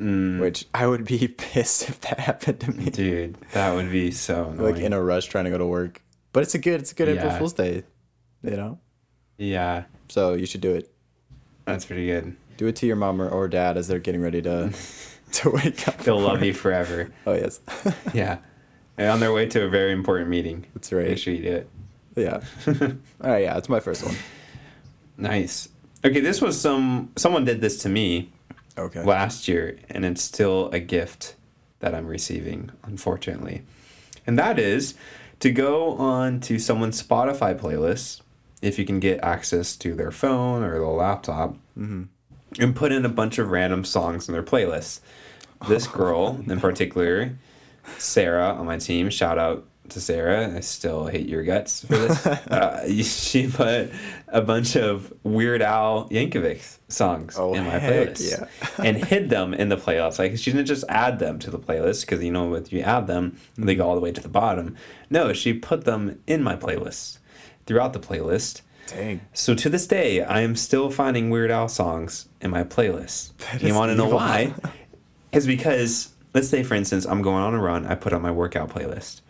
Mm. 0.00 0.40
which 0.40 0.66
i 0.74 0.84
would 0.86 1.04
be 1.04 1.28
pissed 1.38 1.88
if 1.88 2.00
that 2.00 2.18
happened 2.18 2.58
to 2.60 2.72
me 2.72 2.86
dude, 2.86 3.36
that 3.52 3.72
would 3.74 3.90
be 3.90 4.10
so 4.10 4.46
annoying. 4.48 4.74
like 4.74 4.82
in 4.82 4.92
a 4.92 5.00
rush 5.00 5.26
trying 5.26 5.44
to 5.44 5.50
go 5.50 5.58
to 5.58 5.66
work 5.66 6.02
but 6.32 6.42
it's 6.42 6.54
a 6.54 6.58
good 6.58 6.80
it's 6.80 6.90
a 6.90 6.94
good 6.94 7.08
april 7.08 7.30
fool's 7.32 7.52
day 7.52 7.84
you 8.42 8.56
know 8.56 8.78
yeah, 9.38 9.84
so 10.08 10.32
you 10.34 10.44
should 10.46 10.60
do 10.60 10.74
it 10.74 10.90
that's 11.66 11.84
pretty 11.84 12.06
good. 12.06 12.36
do 12.56 12.66
it 12.66 12.74
to 12.76 12.86
your 12.86 12.96
mom 12.96 13.20
or, 13.22 13.28
or 13.28 13.46
dad 13.48 13.76
as 13.76 13.86
they're 13.86 13.98
getting 14.00 14.22
ready 14.22 14.42
to 14.42 14.72
to 15.32 15.50
wake 15.50 15.86
up 15.86 15.98
They'll 15.98 16.18
love 16.20 16.38
work. 16.38 16.44
you 16.44 16.54
forever. 16.54 17.10
oh 17.26 17.34
yes 17.34 17.60
Yeah, 18.14 18.38
and 18.98 19.08
on 19.08 19.20
their 19.20 19.32
way 19.32 19.46
to 19.46 19.64
a 19.64 19.68
very 19.68 19.92
important 19.92 20.28
meeting. 20.30 20.66
that's 20.74 20.92
right 20.92 21.08
Make 21.08 21.18
sure 21.18 21.34
you 21.34 21.42
do 21.42 21.52
it. 21.56 21.68
yeah 22.16 22.40
all 22.66 23.30
right 23.30 23.42
yeah 23.42 23.56
it's 23.56 23.68
my 23.68 23.80
first 23.80 24.04
one 24.04 24.14
Nice. 25.16 25.68
Okay, 26.04 26.20
this 26.20 26.40
was 26.40 26.60
some 26.60 27.12
someone 27.16 27.44
did 27.44 27.60
this 27.60 27.78
to 27.82 27.88
me 27.88 28.30
okay 28.76 29.02
last 29.04 29.46
year, 29.46 29.78
and 29.88 30.04
it's 30.04 30.22
still 30.22 30.68
a 30.70 30.80
gift 30.80 31.36
that 31.80 31.94
I'm 31.94 32.06
receiving, 32.06 32.70
unfortunately. 32.82 33.62
And 34.26 34.38
that 34.38 34.58
is 34.58 34.94
to 35.40 35.50
go 35.50 35.92
on 35.92 36.40
to 36.40 36.58
someone's 36.58 37.00
Spotify 37.02 37.58
playlist, 37.58 38.20
if 38.60 38.78
you 38.78 38.84
can 38.84 39.00
get 39.00 39.20
access 39.22 39.76
to 39.76 39.94
their 39.94 40.10
phone 40.10 40.62
or 40.62 40.72
their 40.72 40.86
laptop, 40.86 41.54
mm-hmm. 41.78 42.04
and 42.60 42.74
put 42.76 42.92
in 42.92 43.04
a 43.04 43.08
bunch 43.08 43.38
of 43.38 43.50
random 43.50 43.84
songs 43.84 44.28
in 44.28 44.32
their 44.32 44.42
playlist. 44.42 45.00
This 45.68 45.86
girl 46.00 46.42
in 46.48 46.58
particular, 46.58 47.36
Sarah 47.98 48.54
on 48.54 48.66
my 48.66 48.78
team, 48.78 49.10
shout 49.10 49.38
out 49.38 49.66
to 49.88 50.00
Sarah. 50.00 50.54
I 50.56 50.60
still 50.60 51.06
hate 51.06 51.28
your 51.28 51.42
guts 51.42 51.84
for 51.84 51.96
this. 51.96 52.26
uh, 52.26 52.88
she 53.02 53.48
put 53.48 53.90
a 54.28 54.40
bunch 54.40 54.76
of 54.76 55.12
Weird 55.22 55.62
Al 55.62 56.08
Yankovic 56.08 56.78
songs 56.88 57.36
Oh, 57.38 57.54
in 57.54 57.64
my 57.64 57.78
playlist 57.78 58.30
yeah. 58.30 58.46
and 58.84 59.04
hid 59.04 59.28
them 59.30 59.54
in 59.54 59.68
the 59.68 59.76
playlist. 59.76 60.18
Like 60.18 60.36
she 60.38 60.52
didn't 60.52 60.66
just 60.66 60.84
add 60.88 61.18
them 61.18 61.38
to 61.40 61.50
the 61.50 61.58
playlist 61.58 62.02
because 62.02 62.22
you 62.24 62.32
know 62.32 62.54
if 62.54 62.72
you 62.72 62.80
add 62.80 63.06
them, 63.06 63.38
they 63.56 63.74
go 63.74 63.88
all 63.88 63.94
the 63.94 64.00
way 64.00 64.12
to 64.12 64.20
the 64.20 64.28
bottom. 64.28 64.76
No, 65.10 65.32
she 65.32 65.52
put 65.52 65.84
them 65.84 66.20
in 66.26 66.42
my 66.42 66.56
playlist 66.56 67.18
throughout 67.66 67.92
the 67.92 68.00
playlist. 68.00 68.62
dang 68.86 69.20
So 69.32 69.54
to 69.54 69.68
this 69.68 69.86
day, 69.86 70.22
I 70.22 70.40
am 70.40 70.56
still 70.56 70.90
finding 70.90 71.28
Weird 71.30 71.50
Al 71.50 71.68
songs 71.68 72.28
in 72.40 72.50
my 72.50 72.64
playlist. 72.64 73.32
You 73.62 73.74
want 73.74 73.90
to 73.90 73.96
know 73.96 74.08
why? 74.08 74.54
Is 75.32 75.46
because 75.46 76.11
let's 76.34 76.48
say, 76.48 76.62
for 76.62 76.74
instance, 76.74 77.04
I'm 77.06 77.22
going 77.22 77.42
on 77.42 77.54
a 77.54 77.60
run. 77.60 77.86
I 77.86 77.94
put 77.94 78.12
on 78.12 78.22
my 78.22 78.30
workout 78.30 78.70
playlist. 78.70 79.20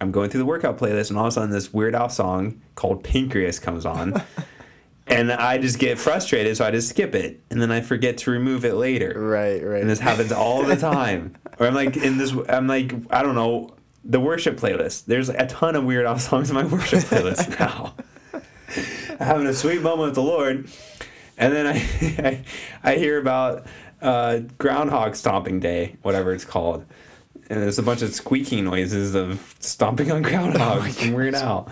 I'm 0.00 0.10
going 0.10 0.30
through 0.30 0.40
the 0.40 0.46
workout 0.46 0.78
playlist, 0.78 1.10
and 1.10 1.18
all 1.18 1.26
of 1.26 1.28
a 1.28 1.32
sudden, 1.32 1.50
this 1.50 1.72
Weird 1.72 1.94
Al 1.94 2.08
song 2.08 2.60
called 2.74 3.04
"Pancreas" 3.04 3.60
comes 3.60 3.86
on, 3.86 4.20
and 5.06 5.30
I 5.30 5.58
just 5.58 5.78
get 5.78 5.98
frustrated, 5.98 6.56
so 6.56 6.64
I 6.64 6.72
just 6.72 6.88
skip 6.88 7.14
it, 7.14 7.40
and 7.50 7.62
then 7.62 7.70
I 7.70 7.82
forget 7.82 8.18
to 8.18 8.32
remove 8.32 8.64
it 8.64 8.74
later. 8.74 9.14
Right, 9.16 9.62
right. 9.62 9.80
And 9.80 9.88
this 9.88 10.00
happens 10.00 10.32
all 10.32 10.64
the 10.64 10.76
time. 10.76 11.36
or 11.58 11.66
I'm 11.66 11.74
like 11.74 11.96
in 11.96 12.18
this. 12.18 12.34
I'm 12.48 12.66
like 12.66 12.94
I 13.10 13.22
don't 13.22 13.36
know 13.36 13.74
the 14.04 14.18
worship 14.18 14.56
playlist. 14.56 15.04
There's 15.04 15.28
a 15.28 15.46
ton 15.46 15.76
of 15.76 15.84
Weird 15.84 16.06
Al 16.06 16.18
songs 16.18 16.50
in 16.50 16.56
my 16.56 16.64
worship 16.64 17.00
playlist 17.00 17.58
now. 17.60 17.94
Having 19.20 19.46
a 19.46 19.54
sweet 19.54 19.82
moment 19.82 20.06
with 20.06 20.14
the 20.16 20.22
Lord, 20.22 20.68
and 21.38 21.52
then 21.52 21.66
I 21.68 22.44
I, 22.84 22.92
I 22.92 22.96
hear 22.96 23.18
about 23.18 23.66
uh, 24.02 24.40
Groundhog 24.58 25.14
Stomping 25.16 25.60
Day, 25.60 25.96
whatever 26.02 26.32
it's 26.34 26.44
called, 26.44 26.84
and 27.48 27.62
there's 27.62 27.78
a 27.78 27.82
bunch 27.82 28.02
of 28.02 28.14
squeaking 28.14 28.64
noises 28.64 29.14
of 29.14 29.54
stomping 29.60 30.10
on 30.10 30.22
groundhogs 30.24 30.94
from 30.94 31.12
Weird 31.12 31.34
Al. 31.34 31.70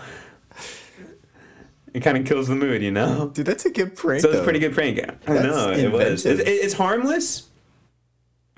It 1.93 1.99
kind 2.01 2.17
of 2.17 2.25
kills 2.25 2.47
the 2.47 2.55
mood, 2.55 2.81
you 2.81 2.91
know. 2.91 3.29
Dude, 3.33 3.45
that's 3.45 3.65
a 3.65 3.69
good 3.69 3.97
prank. 3.97 4.21
So 4.21 4.29
it's 4.29 4.39
a 4.39 4.43
pretty 4.43 4.59
good 4.59 4.73
prank. 4.73 4.99
I 5.27 5.33
know 5.33 5.71
it 5.71 5.91
was. 5.91 6.25
It's, 6.25 6.41
it's 6.41 6.73
harmless. 6.73 7.49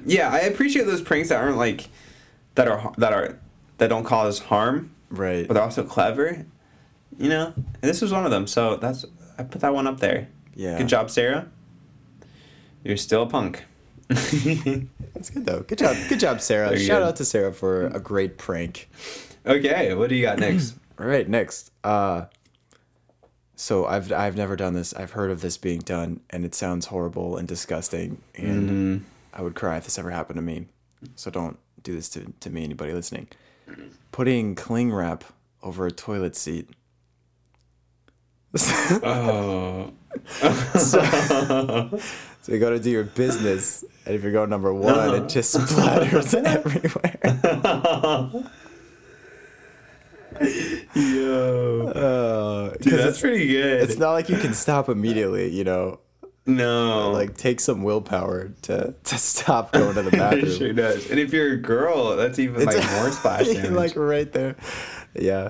Yeah, 0.05 0.29
I 0.29 0.39
appreciate 0.41 0.85
those 0.85 1.01
pranks 1.01 1.29
that 1.29 1.41
aren't 1.41 1.57
like 1.57 1.87
that 2.55 2.67
are 2.67 2.93
that 2.97 3.11
are 3.13 3.39
that 3.79 3.87
don't 3.87 4.03
cause 4.03 4.37
harm, 4.39 4.91
Right. 5.09 5.47
but 5.47 5.55
they're 5.55 5.63
also 5.63 5.83
clever. 5.83 6.45
You 7.17 7.29
know, 7.29 7.53
and 7.55 7.65
this 7.81 8.01
was 8.01 8.11
one 8.11 8.25
of 8.25 8.31
them. 8.31 8.45
So 8.47 8.75
that's 8.75 9.05
I 9.37 9.43
put 9.43 9.61
that 9.61 9.73
one 9.73 9.87
up 9.87 9.99
there. 9.99 10.27
Yeah. 10.53 10.77
Good 10.77 10.87
job, 10.87 11.09
Sarah. 11.09 11.47
You're 12.83 12.97
still 12.97 13.23
a 13.23 13.27
punk. 13.27 13.63
That's 14.09 15.29
good 15.29 15.45
though. 15.45 15.61
Good 15.61 15.77
job. 15.79 15.95
Good 16.09 16.19
job, 16.19 16.41
Sarah. 16.41 16.69
Very 16.69 16.83
Shout 16.83 17.01
good. 17.01 17.07
out 17.07 17.15
to 17.17 17.25
Sarah 17.25 17.53
for 17.53 17.87
a 17.87 17.99
great 17.99 18.37
prank. 18.37 18.89
okay, 19.45 19.93
what 19.93 20.09
do 20.09 20.15
you 20.15 20.21
got 20.23 20.39
next? 20.39 20.75
All 20.99 21.05
right, 21.07 21.27
next. 21.27 21.71
Uh 21.83 22.25
so 23.55 23.85
I've 23.85 24.11
I've 24.11 24.35
never 24.35 24.55
done 24.55 24.73
this. 24.73 24.93
I've 24.93 25.11
heard 25.11 25.31
of 25.31 25.41
this 25.41 25.57
being 25.57 25.79
done 25.79 26.19
and 26.29 26.43
it 26.43 26.53
sounds 26.53 26.87
horrible 26.87 27.37
and 27.37 27.47
disgusting 27.47 28.21
and 28.35 28.69
Mm-hmm. 28.69 29.03
I 29.33 29.41
would 29.41 29.55
cry 29.55 29.77
if 29.77 29.85
this 29.85 29.97
ever 29.97 30.11
happened 30.11 30.37
to 30.37 30.41
me. 30.43 30.67
So 31.15 31.31
don't 31.31 31.57
do 31.81 31.93
this 31.95 32.07
to, 32.09 32.31
to 32.41 32.49
me, 32.49 32.63
anybody 32.63 32.93
listening. 32.93 33.27
Putting 34.11 34.53
cling 34.55 34.91
wrap 34.93 35.23
over 35.63 35.87
a 35.87 35.91
toilet 35.91 36.35
seat. 36.35 36.69
oh, 39.03 39.91
So 40.77 41.99
you 42.51 42.59
go 42.59 42.71
to 42.71 42.79
do 42.79 42.89
your 42.89 43.03
business, 43.05 43.83
and 44.05 44.15
if 44.15 44.23
you 44.23 44.31
go 44.31 44.45
number 44.45 44.73
one, 44.73 45.15
it 45.23 45.29
just 45.29 45.55
splatters 45.57 46.33
everywhere. 46.45 47.19
yo, 50.95 51.87
Uh, 51.87 52.77
dude, 52.81 52.93
that's 52.93 53.05
it's, 53.11 53.21
pretty 53.21 53.47
good. 53.47 53.81
it's 53.83 53.97
not 53.97 54.11
like 54.11 54.29
you 54.29 54.37
can 54.37 54.53
stop 54.53 54.89
immediately, 54.89 55.49
you 55.51 55.63
know. 55.63 55.99
no, 56.45 57.11
Like 57.11 57.37
take 57.37 57.59
some 57.59 57.83
willpower 57.83 58.49
to 58.63 58.93
to 59.03 59.17
stop 59.17 59.71
going 59.71 59.95
to 59.95 60.01
the 60.01 60.11
bathroom. 60.17 60.45
it 60.45 60.57
sure 60.57 60.73
does. 60.73 61.09
And 61.09 61.19
if 61.19 61.31
you're 61.33 61.53
a 61.53 61.57
girl, 61.57 62.15
that's 62.15 62.39
even 62.39 62.65
like 62.65 62.75
more 62.93 63.11
splash 63.11 63.47
damage. 63.47 63.71
like 63.71 63.95
right 63.95 64.31
there. 64.31 64.55
Yeah. 65.15 65.49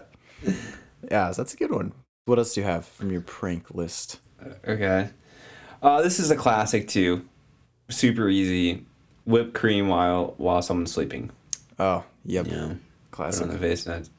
Yeah, 1.09 1.31
so 1.31 1.41
that's 1.41 1.53
a 1.53 1.57
good 1.57 1.71
one. 1.71 1.93
What 2.25 2.37
else 2.37 2.53
do 2.53 2.61
you 2.61 2.67
have 2.67 2.85
from 2.85 3.11
your 3.11 3.21
prank 3.21 3.71
list? 3.73 4.19
Okay. 4.67 5.09
Uh, 5.83 6.01
this 6.01 6.17
is 6.17 6.31
a 6.31 6.35
classic 6.35 6.87
too. 6.87 7.25
Super 7.89 8.29
easy. 8.29 8.85
Whipped 9.25 9.53
cream 9.53 9.89
while 9.89 10.33
while 10.37 10.61
someone's 10.61 10.93
sleeping. 10.93 11.29
Oh, 11.77 12.05
yep. 12.25 12.47
Yeah. 12.47 12.67
Put 12.67 12.77
Classic. 13.11 13.43
on 13.43 13.49
the 13.49 13.59
face. 13.59 13.85
And 13.85 13.95
that's 13.95 14.09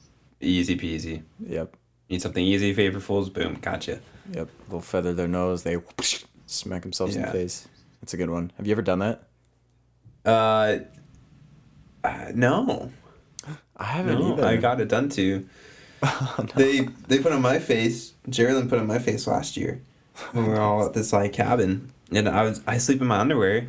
easy 0.40 0.76
peasy. 0.76 1.22
Yep. 1.40 1.74
Need 2.10 2.22
something 2.22 2.44
easy, 2.44 2.74
favorfuls. 2.74 3.32
Boom, 3.32 3.58
gotcha. 3.60 4.00
Yep. 4.32 4.48
They'll 4.68 4.80
feather 4.80 5.14
their 5.14 5.28
nose, 5.28 5.62
they 5.62 5.78
smack 6.46 6.82
themselves 6.82 7.16
in 7.16 7.22
the 7.22 7.30
face. 7.30 7.66
That's 8.00 8.14
a 8.14 8.16
good 8.18 8.30
one. 8.30 8.52
Have 8.58 8.66
you 8.66 8.72
ever 8.72 8.82
done 8.82 8.98
that? 8.98 9.22
Uh, 10.24 10.78
uh 12.02 12.32
no, 12.34 12.90
I 13.76 13.84
haven't 13.84 14.18
no, 14.18 14.34
either. 14.34 14.44
I 14.44 14.56
got 14.56 14.80
it 14.80 14.88
done 14.88 15.08
too. 15.08 15.48
They 16.54 16.80
they 17.08 17.18
put 17.18 17.32
on 17.32 17.40
my 17.40 17.58
face. 17.58 18.12
Geraldine 18.28 18.68
put 18.68 18.78
on 18.78 18.86
my 18.86 18.98
face 18.98 19.26
last 19.26 19.56
year 19.56 19.70
when 19.70 19.93
we 20.32 20.42
were 20.42 20.60
all 20.60 20.84
at 20.86 20.94
this 20.94 21.12
like 21.12 21.32
cabin, 21.32 21.92
and 22.12 22.28
I 22.28 22.42
was 22.42 22.60
I 22.66 22.78
sleep 22.78 23.00
in 23.00 23.06
my 23.06 23.18
underwear, 23.18 23.66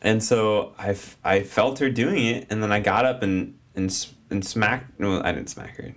and 0.00 0.22
so 0.22 0.74
I, 0.78 0.90
f- 0.90 1.16
I 1.24 1.42
felt 1.42 1.78
her 1.78 1.90
doing 1.90 2.24
it, 2.26 2.46
and 2.50 2.62
then 2.62 2.72
I 2.72 2.80
got 2.80 3.04
up 3.04 3.22
and 3.22 3.58
and 3.74 4.06
and 4.30 4.44
smacked. 4.44 4.98
No, 4.98 5.22
I 5.22 5.32
didn't 5.32 5.50
smack 5.50 5.76
her. 5.76 5.94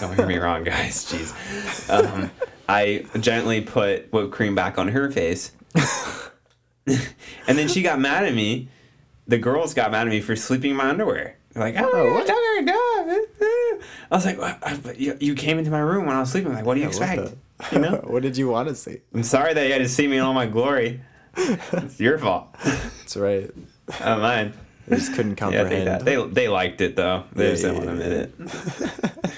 Don't 0.00 0.14
hear 0.16 0.26
me 0.26 0.36
wrong, 0.38 0.64
guys. 0.64 1.04
Jeez. 1.10 1.90
Um, 1.90 2.30
I 2.68 3.04
gently 3.20 3.60
put 3.62 4.12
whipped 4.12 4.32
cream 4.32 4.54
back 4.54 4.78
on 4.78 4.88
her 4.88 5.10
face, 5.10 5.52
and 6.86 7.58
then 7.58 7.68
she 7.68 7.82
got 7.82 7.98
mad 8.00 8.24
at 8.24 8.34
me. 8.34 8.68
The 9.26 9.38
girls 9.38 9.74
got 9.74 9.90
mad 9.90 10.06
at 10.06 10.10
me 10.10 10.20
for 10.20 10.36
sleeping 10.36 10.70
in 10.70 10.76
my 10.76 10.88
underwear. 10.88 11.36
They're 11.52 11.62
like, 11.62 11.74
oh, 11.78 12.12
what? 12.14 12.26
what? 12.26 12.30
I 14.10 14.14
was 14.16 14.24
like, 14.24 14.38
what? 14.38 14.82
But 14.82 14.98
you, 14.98 15.16
you 15.20 15.34
came 15.34 15.58
into 15.58 15.70
my 15.70 15.80
room 15.80 16.06
when 16.06 16.16
I 16.16 16.20
was 16.20 16.30
sleeping. 16.30 16.52
Like, 16.54 16.64
what 16.64 16.74
do 16.74 16.80
you 16.80 16.86
What 16.86 16.96
expect? 16.96 17.34
You 17.72 17.78
know? 17.80 17.96
what 18.04 18.22
did 18.22 18.36
you 18.36 18.48
want 18.48 18.68
to 18.68 18.74
see? 18.74 18.98
I'm 19.14 19.22
sorry 19.22 19.52
that 19.54 19.66
you 19.66 19.72
had 19.72 19.82
to 19.82 19.88
see 19.88 20.06
me 20.06 20.16
in 20.18 20.22
all 20.22 20.34
my 20.34 20.46
glory. 20.46 21.00
It's 21.36 22.00
your 22.00 22.18
fault, 22.18 22.54
That's 22.64 23.16
right. 23.16 23.50
not 24.00 24.20
mine. 24.20 24.52
They 24.86 24.96
just 24.96 25.12
couldn't 25.14 25.38
Yeah, 25.40 25.46
I 25.48 25.52
comprehend. 25.52 25.86
that 25.86 26.04
they 26.04 26.16
they 26.26 26.48
liked 26.48 26.80
it 26.80 26.96
though. 26.96 27.24
They 27.32 27.44
Yeah, 27.44 27.50
just 27.50 27.62
didn't 27.62 27.82
yeah, 27.82 27.86
want 27.86 27.98
to 28.00 28.06
yeah. 28.08 28.14
admit 28.14 29.34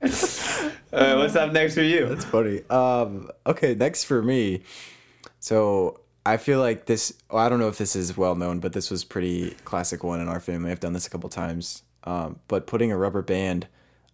it. 0.00 1.16
what's 1.18 1.36
up 1.36 1.52
next 1.52 1.74
for 1.74 1.82
you? 1.82 2.06
That's 2.06 2.24
funny. 2.24 2.62
Um, 2.70 3.30
okay, 3.46 3.74
next 3.74 4.04
for 4.04 4.22
me. 4.22 4.62
So 5.40 6.00
I 6.26 6.36
feel 6.36 6.60
like 6.60 6.86
this. 6.86 7.14
Well, 7.30 7.44
I 7.44 7.48
don't 7.48 7.58
know 7.58 7.68
if 7.68 7.78
this 7.78 7.96
is 7.96 8.16
well 8.16 8.34
known, 8.34 8.60
but 8.60 8.72
this 8.72 8.90
was 8.90 9.04
pretty 9.04 9.50
classic 9.64 10.04
one 10.04 10.20
in 10.20 10.28
our 10.28 10.40
family. 10.40 10.70
I've 10.70 10.80
done 10.80 10.92
this 10.92 11.06
a 11.06 11.10
couple 11.10 11.28
times. 11.30 11.82
Um, 12.04 12.38
but 12.48 12.66
putting 12.66 12.92
a 12.92 12.98
rubber 12.98 13.22
band 13.22 13.66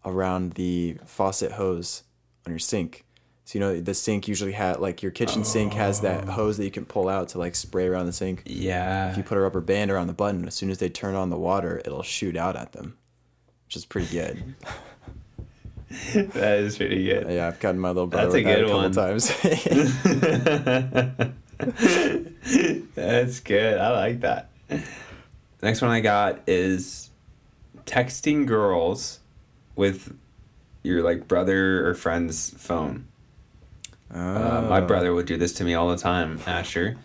around 0.05 0.53
the 0.53 0.96
faucet 1.05 1.53
hose 1.53 2.05
on 2.51 2.55
your 2.55 2.59
sink. 2.59 3.05
So 3.45 3.59
you 3.59 3.65
know 3.65 3.81
the 3.81 3.95
sink 3.95 4.29
usually 4.29 4.53
had 4.53 4.81
like 4.81 5.03
your 5.03 5.11
kitchen 5.11 5.45
sink 5.45 5.73
has 5.75 6.03
that 6.03 6.29
oh. 6.29 6.33
hose 6.33 6.59
that 6.59 6.65
you 6.65 6.71
can 6.71 6.85
pull 6.85 7.09
out 7.09 7.31
to 7.31 7.39
like 7.39 7.55
spray 7.55 7.87
around 7.87 8.07
the 8.07 8.13
sink. 8.13 8.43
Yeah. 8.47 9.11
If 9.11 9.17
you 9.17 9.23
put 9.23 9.39
a 9.39 9.41
rubber 9.41 9.61
band 9.61 9.91
around 9.91 10.07
the 10.07 10.13
button, 10.13 10.47
as 10.47 10.55
soon 10.55 10.71
as 10.71 10.79
they 10.79 10.89
turn 10.89 11.15
on 11.15 11.31
the 11.31 11.39
water, 11.39 11.81
it'll 11.85 12.03
shoot 12.03 12.37
out 12.37 12.55
at 12.55 12.73
them, 12.73 12.97
which 13.67 13.77
is 13.77 13.85
pretty 13.85 14.13
good. 14.13 14.55
that 16.15 16.59
is 16.59 16.77
pretty 16.77 17.05
good. 17.05 17.29
Yeah, 17.29 17.49
I've 17.49 17.59
gotten 17.59 17.81
my 17.81 17.89
little 17.89 18.07
brother 18.07 18.31
That's 18.31 18.35
a 18.35 18.39
with 18.39 18.47
that 18.47 18.57
good 18.57 18.65
a 18.65 18.69
couple 18.69 18.83
one. 18.83 18.93
times. 18.93 19.33
That's 22.95 23.41
good. 23.41 23.79
I 23.79 23.91
like 23.91 24.21
that. 24.21 24.51
The 24.69 24.81
next 25.63 25.83
one 25.83 25.91
I 25.91 26.01
got 26.01 26.43
is 26.47 27.11
texting 27.85 28.47
girls 28.47 29.19
with 29.75 30.17
your 30.83 31.03
like 31.03 31.29
brother 31.29 31.87
or 31.88 31.95
friend's 31.95 32.51
phone. 32.57 33.07
Uh, 34.12 34.66
my 34.69 34.81
Oh. 34.81 34.87
brother 34.87 35.14
would 35.14 35.27
do 35.27 35.37
this 35.37 35.53
to 35.55 35.64
me 35.64 35.75
all 35.75 35.88
the 35.88 35.97
time, 35.97 36.38
Asher. 36.47 36.97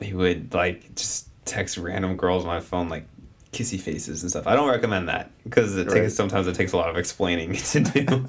He 0.00 0.12
would 0.14 0.52
like 0.54 0.94
just 0.94 1.28
text 1.44 1.76
random 1.78 2.16
girls 2.16 2.44
on 2.44 2.48
my 2.48 2.60
phone 2.60 2.88
like 2.88 3.04
kissy 3.52 3.80
faces 3.80 4.22
and 4.22 4.30
stuff. 4.30 4.46
I 4.46 4.54
don't 4.54 4.68
recommend 4.70 5.08
that 5.08 5.30
because 5.44 5.76
it 5.76 5.88
Right. 5.88 6.02
takes 6.02 6.14
sometimes 6.14 6.46
it 6.46 6.54
takes 6.54 6.72
a 6.72 6.76
lot 6.76 6.88
of 6.88 6.96
explaining 6.96 7.52
to 7.72 7.80
do. 7.80 8.26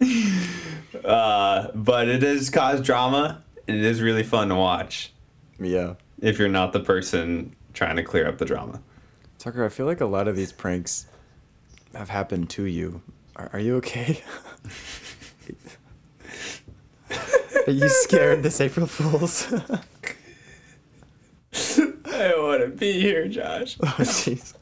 uh, 1.04 1.68
but 1.74 2.08
it 2.08 2.18
does 2.18 2.50
cause 2.50 2.80
drama 2.80 3.42
and 3.68 3.76
it 3.76 3.84
is 3.84 4.00
really 4.02 4.22
fun 4.22 4.48
to 4.48 4.54
watch 4.54 5.12
Yeah. 5.60 5.94
if 6.20 6.38
you're 6.38 6.48
not 6.48 6.72
the 6.72 6.80
person 6.80 7.54
trying 7.74 7.96
to 7.96 8.02
clear 8.02 8.26
up 8.28 8.38
the 8.38 8.44
drama. 8.44 8.80
Tucker, 9.38 9.64
I 9.64 9.68
feel 9.68 9.86
like 9.86 10.00
a 10.00 10.06
lot 10.06 10.28
of 10.28 10.36
these 10.36 10.52
pranks 10.52 11.06
have 11.94 12.08
happened 12.08 12.50
to 12.50 12.64
you. 12.64 13.02
Are, 13.36 13.50
are 13.54 13.60
you 13.60 13.76
okay? 13.76 14.22
are 17.66 17.72
you 17.72 17.88
scared 17.88 18.42
this 18.42 18.60
April 18.60 18.86
Fool's? 18.86 19.52
I 22.14 22.28
don't 22.28 22.42
want 22.46 22.60
to 22.62 22.68
be 22.68 22.92
here, 23.00 23.26
Josh. 23.28 23.76
oh, 23.82 23.86
jeez. 23.98 24.54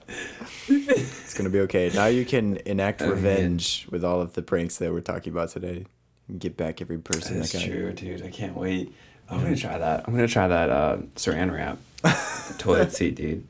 It's 0.69 1.35
gonna 1.35 1.51
be 1.51 1.61
okay. 1.61 1.90
Now 1.95 2.07
you 2.07 2.25
can 2.25 2.57
enact 2.66 3.03
Oh, 3.03 3.07
man. 3.07 3.14
revenge 3.14 3.87
with 3.90 4.05
all 4.05 4.21
of 4.21 4.35
the 4.35 4.43
pranks 4.43 4.79
that 4.79 4.93
we're 4.93 5.01
talking 5.01 5.33
about 5.33 5.51
today. 5.51 5.85
And 6.29 6.40
get 6.40 6.57
back 6.57 6.81
every 6.81 6.99
person 6.99 7.38
That's 7.38 7.53
that 7.53 7.62
true, 7.62 7.93
dude. 7.93 8.23
I 8.23 8.31
can't 8.31 8.57
wait. 8.57 8.93
I'm 9.29 9.43
gonna 9.43 9.57
try 9.57 9.79
that. 9.79 10.05
I'm 10.07 10.14
gonna 10.14 10.27
try 10.29 10.49
that 10.49 10.71
uh, 10.71 10.97
saran 11.16 11.53
wrap. 11.53 11.79
the 12.03 12.55
toilet 12.59 12.93
seat, 12.93 13.14
dude. 13.16 13.47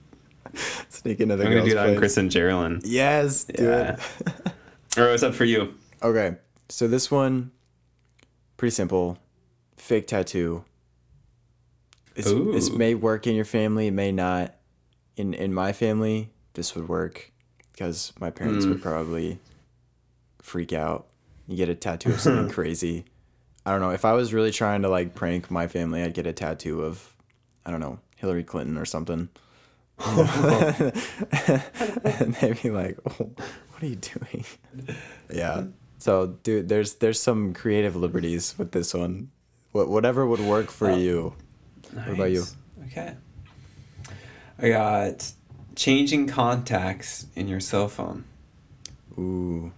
Sneak 1.03 1.21
into 1.21 1.37
the 1.37 1.45
I'm 1.47 1.53
gonna 1.53 1.65
do 1.65 1.75
that 1.75 1.91
on. 1.91 1.97
Chris 1.97 2.17
and 2.17 2.31
Geraldine. 2.31 2.81
Yes, 2.85 3.45
do 3.45 3.65
Yeah. 3.65 3.93
it. 3.95 4.01
All 4.99 5.05
right, 5.05 5.11
what's 5.11 5.23
up 5.23 5.35
for 5.35 5.45
you? 5.45 5.75
Okay, 6.03 6.37
so 6.69 6.89
this 6.89 7.11
one, 7.11 7.53
pretty 8.57 8.73
simple, 8.75 9.19
fake 9.77 10.07
tattoo. 10.09 10.65
It's, 12.17 12.31
this 12.31 12.71
may 12.71 12.95
work 12.95 13.27
in 13.27 13.35
your 13.37 13.45
family, 13.45 13.87
it 13.87 13.93
may 13.93 14.13
not. 14.13 14.55
In 15.17 15.33
in 15.35 15.53
my 15.55 15.73
family, 15.73 16.31
this 16.55 16.75
would 16.75 16.89
work 16.89 17.31
because 17.73 18.13
my 18.21 18.31
parents 18.31 18.65
Hmm. 18.65 18.73
would 18.73 18.83
probably 18.83 19.39
freak 20.43 20.73
out. 20.73 21.07
You 21.47 21.57
get 21.57 21.69
a 21.69 21.75
tattoo 21.75 22.11
of 22.11 22.21
something 22.21 22.49
crazy. 22.55 23.05
I 23.67 23.71
don't 23.73 23.81
know. 23.81 23.91
If 23.91 24.05
I 24.05 24.13
was 24.15 24.33
really 24.35 24.51
trying 24.51 24.83
to 24.83 24.89
like 24.89 25.15
prank 25.15 25.51
my 25.51 25.67
family, 25.69 26.03
I'd 26.03 26.15
get 26.15 26.27
a 26.27 26.33
tattoo 26.33 26.83
of, 26.83 27.15
I 27.67 27.71
don't 27.71 27.81
know, 27.81 27.99
Hillary 28.17 28.43
Clinton 28.45 28.77
or 28.79 28.85
something. 28.85 29.29
And 32.15 32.35
they'd 32.35 32.63
be 32.63 32.71
like, 32.71 32.99
oh, 33.07 33.13
"What 33.71 33.83
are 33.83 33.87
you 33.87 33.97
doing?" 33.97 34.45
Yeah. 35.33 35.65
So, 35.99 36.39
dude, 36.43 36.69
there's 36.69 36.95
there's 36.97 37.21
some 37.21 37.53
creative 37.55 37.95
liberties 37.95 38.55
with 38.59 38.73
this 38.73 38.93
one. 38.95 39.31
What 39.73 39.89
whatever 39.89 40.27
would 40.27 40.41
work 40.41 40.71
for 40.71 40.91
Oh. 40.91 40.97
you. 40.97 41.35
What 41.93 42.09
about 42.09 42.31
you? 42.33 42.45
Okay. 42.87 43.15
I 44.59 44.69
got 44.71 45.33
changing 45.77 46.27
contacts 46.27 47.27
in 47.37 47.47
your 47.49 47.61
cell 47.61 47.89
phone. 47.89 48.25
Ooh. 49.19 49.73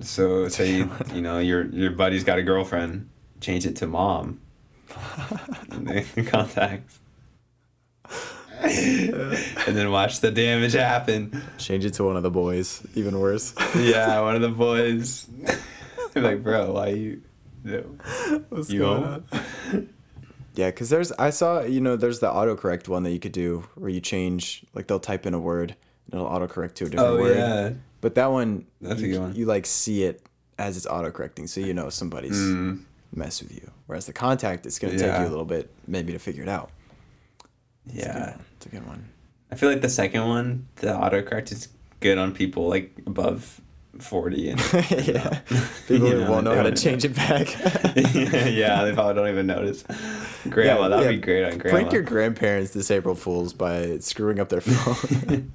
So 0.00 0.48
say 0.48 0.74
you, 0.74 0.90
you 1.14 1.20
know 1.20 1.38
your 1.38 1.66
your 1.66 1.90
buddy's 1.92 2.24
got 2.24 2.38
a 2.38 2.42
girlfriend, 2.42 3.08
change 3.40 3.64
it 3.66 3.76
to 3.76 3.86
mom. 3.86 4.40
the 4.88 6.26
contacts. 6.28 6.98
and 9.66 9.76
then 9.76 9.90
watch 9.90 10.20
the 10.20 10.30
damage 10.30 10.72
happen. 10.74 11.42
Change 11.58 11.84
it 11.84 11.94
to 11.94 12.04
one 12.04 12.16
of 12.16 12.22
the 12.22 12.30
boys. 12.30 12.82
Even 12.94 13.18
worse. 13.18 13.54
Yeah, 13.76 14.20
one 14.20 14.36
of 14.36 14.42
the 14.42 14.48
boys. 14.48 15.26
Like, 16.14 16.42
bro, 16.42 16.72
why 16.72 16.88
you? 16.88 17.22
No. 17.62 17.82
What's 18.48 18.68
You 18.68 18.80
going 18.80 19.04
on? 19.04 19.88
Yeah, 20.54 20.70
because 20.70 20.90
there's 20.90 21.12
I 21.12 21.30
saw 21.30 21.60
you 21.62 21.80
know 21.80 21.94
there's 21.96 22.18
the 22.18 22.26
autocorrect 22.26 22.88
one 22.88 23.04
that 23.04 23.12
you 23.12 23.20
could 23.20 23.30
do 23.32 23.64
where 23.76 23.88
you 23.90 24.00
change 24.00 24.64
like 24.74 24.88
they'll 24.88 24.98
type 24.98 25.24
in 25.24 25.34
a 25.34 25.38
word 25.38 25.76
and 26.10 26.20
it'll 26.20 26.28
autocorrect 26.28 26.74
to 26.74 26.86
a 26.86 26.88
different 26.90 27.12
Oh 27.14 27.16
word. 27.20 27.36
yeah. 27.36 27.70
But 28.00 28.16
that 28.16 28.26
one 28.32 28.66
That's 28.80 29.00
a 29.00 29.06
you, 29.06 29.12
good 29.12 29.20
one. 29.20 29.34
you 29.36 29.46
like 29.46 29.66
see 29.66 30.02
it 30.02 30.20
as 30.58 30.76
it's 30.76 30.86
autocorrecting, 30.86 31.48
so 31.48 31.60
you 31.60 31.74
know 31.74 31.90
somebody's 31.90 32.36
Mm. 32.36 32.80
mess 33.14 33.40
with 33.40 33.54
you. 33.54 33.70
Whereas 33.86 34.06
the 34.06 34.12
contact, 34.12 34.66
it's 34.66 34.80
gonna 34.80 34.98
take 34.98 35.16
you 35.20 35.26
a 35.26 35.30
little 35.30 35.44
bit 35.44 35.70
maybe 35.86 36.12
to 36.12 36.18
figure 36.18 36.42
it 36.42 36.48
out. 36.48 36.70
It's 37.86 37.96
Yeah. 38.06 38.30
one. 38.30 38.44
it's 38.56 38.66
a 38.66 38.68
good 38.68 38.86
one. 38.86 39.08
I 39.50 39.56
feel 39.56 39.68
like 39.70 39.80
the 39.82 39.88
second 39.88 40.26
one, 40.28 40.68
the 40.76 40.88
autocorrect 40.88 41.50
is 41.52 41.68
good 42.00 42.18
on 42.18 42.32
people 42.32 42.68
like 42.68 42.92
above 43.06 43.60
forty 43.98 44.48
and 44.50 44.60
yeah, 44.90 45.40
people 45.88 46.06
You 46.08 46.14
who 46.14 46.20
know, 46.24 46.30
won't 46.30 46.44
know 46.44 46.50
they 46.50 46.56
how 46.56 46.62
to 46.62 46.70
wouldn't- 46.70 46.78
change 46.78 47.04
it 47.04 47.14
back. 47.14 47.48
yeah, 47.96 48.84
they 48.84 48.92
probably 48.92 49.14
don't 49.14 49.28
even 49.28 49.46
notice. 49.46 49.82
Grandma, 50.48 50.82
Yeah, 50.82 50.88
that'd 50.88 51.04
yeah. 51.06 51.10
be 51.10 51.16
great 51.18 51.44
on 51.44 51.58
grandma. 51.58 51.78
Prank 51.78 51.92
your 51.92 52.02
grandparents 52.02 52.70
this 52.72 52.90
April 52.90 53.14
Fools 53.16 53.52
by 53.52 53.98
screwing 53.98 54.38
up 54.40 54.48
their 54.48 54.60
phone. 54.60 55.52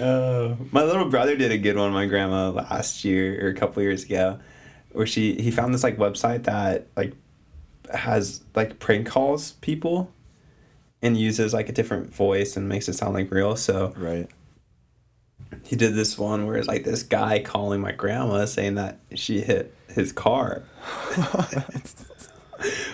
Oh, 0.00 0.56
my 0.70 0.82
little 0.82 1.08
brother 1.10 1.36
did 1.36 1.52
a 1.52 1.58
good 1.58 1.76
one. 1.76 1.92
My 1.92 2.06
grandma 2.06 2.50
last 2.50 3.04
year 3.04 3.44
or 3.46 3.50
a 3.50 3.54
couple 3.54 3.82
years 3.82 4.04
ago, 4.04 4.38
where 4.92 5.06
she 5.06 5.34
he 5.34 5.50
found 5.50 5.74
this 5.74 5.82
like 5.82 5.96
website 5.98 6.44
that 6.44 6.86
like 6.96 7.12
has 7.94 8.42
like 8.54 8.78
prank 8.78 9.06
calls 9.06 9.52
people, 9.60 10.12
and 11.02 11.16
uses 11.16 11.52
like 11.52 11.68
a 11.68 11.72
different 11.72 12.14
voice 12.14 12.56
and 12.56 12.68
makes 12.68 12.88
it 12.88 12.94
sound 12.94 13.14
like 13.14 13.30
real. 13.30 13.56
So 13.56 13.92
right. 13.96 14.28
he 15.64 15.76
did 15.76 15.94
this 15.94 16.16
one 16.16 16.46
where 16.46 16.56
it's 16.56 16.68
like 16.68 16.84
this 16.84 17.02
guy 17.02 17.40
calling 17.40 17.80
my 17.80 17.92
grandma 17.92 18.44
saying 18.44 18.76
that 18.76 19.00
she 19.14 19.40
hit 19.40 19.74
his 19.88 20.12
car. 20.12 20.62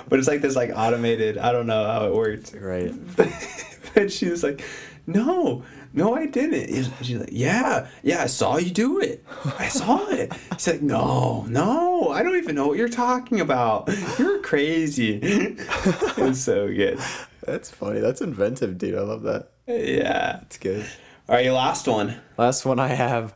but 0.09 0.19
it's 0.19 0.29
like 0.29 0.41
this 0.41 0.57
like 0.57 0.71
automated. 0.75 1.39
I 1.39 1.53
don't 1.53 1.67
know 1.67 1.85
how 1.85 2.07
it 2.07 2.15
works. 2.15 2.55
Right. 2.55 2.93
but 3.95 4.11
she 4.11 4.29
was 4.31 4.43
like, 4.43 4.65
"No, 5.07 5.63
no, 5.93 6.15
I 6.15 6.27
didn't." 6.27 6.69
He's- 6.69 6.91
She's 7.03 7.19
like, 7.19 7.29
"Yeah, 7.33 7.87
yeah, 8.03 8.23
I 8.23 8.27
saw 8.27 8.57
you 8.57 8.71
do 8.71 9.01
it. 9.01 9.25
I 9.59 9.69
saw 9.69 10.07
it." 10.09 10.33
He's 10.55 10.67
like, 10.67 10.83
"No, 10.83 11.45
no, 11.49 12.09
I 12.11 12.23
don't 12.23 12.37
even 12.37 12.55
know 12.55 12.67
what 12.69 12.79
you're 12.79 12.89
talking 12.89 13.41
about. 13.41 13.89
You're 14.19 14.41
crazy." 14.41 15.21
it's 15.23 16.41
so 16.41 16.69
good. 16.69 16.99
That's 17.47 17.71
funny. 17.71 18.01
That's 18.01 18.21
inventive, 18.21 18.77
dude. 18.79 18.95
I 18.95 19.01
love 19.03 19.23
that. 19.23 19.51
Yeah. 19.67 20.41
It's 20.43 20.59
good. 20.59 20.85
All 21.29 21.35
right, 21.37 21.45
your 21.45 21.55
last 21.55 21.87
one. 21.87 22.15
Last 22.37 22.65
one 22.65 22.79
I 22.79 22.89
have 22.89 23.35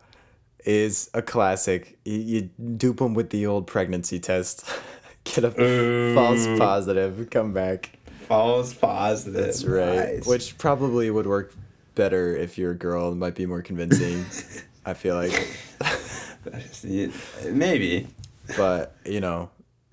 is 0.64 1.10
a 1.14 1.22
classic. 1.22 1.98
You, 2.04 2.18
you 2.18 2.42
dupe 2.76 2.98
them 2.98 3.14
with 3.14 3.30
the 3.30 3.46
old 3.46 3.66
pregnancy 3.66 4.18
test. 4.20 4.64
Get 5.24 5.44
a 5.44 5.62
Ooh. 5.62 6.14
false 6.14 6.46
positive. 6.58 7.28
Come 7.30 7.52
back. 7.52 7.98
False 8.28 8.72
positive. 8.74 9.34
That's 9.34 9.64
right. 9.64 10.14
Nice. 10.16 10.26
Which 10.26 10.58
probably 10.58 11.10
would 11.10 11.26
work 11.26 11.54
better 11.94 12.36
if 12.36 12.58
you're 12.58 12.72
a 12.72 12.76
girl. 12.76 13.12
It 13.12 13.16
might 13.16 13.34
be 13.34 13.46
more 13.46 13.62
convincing. 13.62 14.24
I 14.84 14.94
feel 14.94 15.14
like. 15.14 15.32
maybe 17.50 18.08
But 18.56 18.96
you 19.04 19.20
know, 19.20 19.50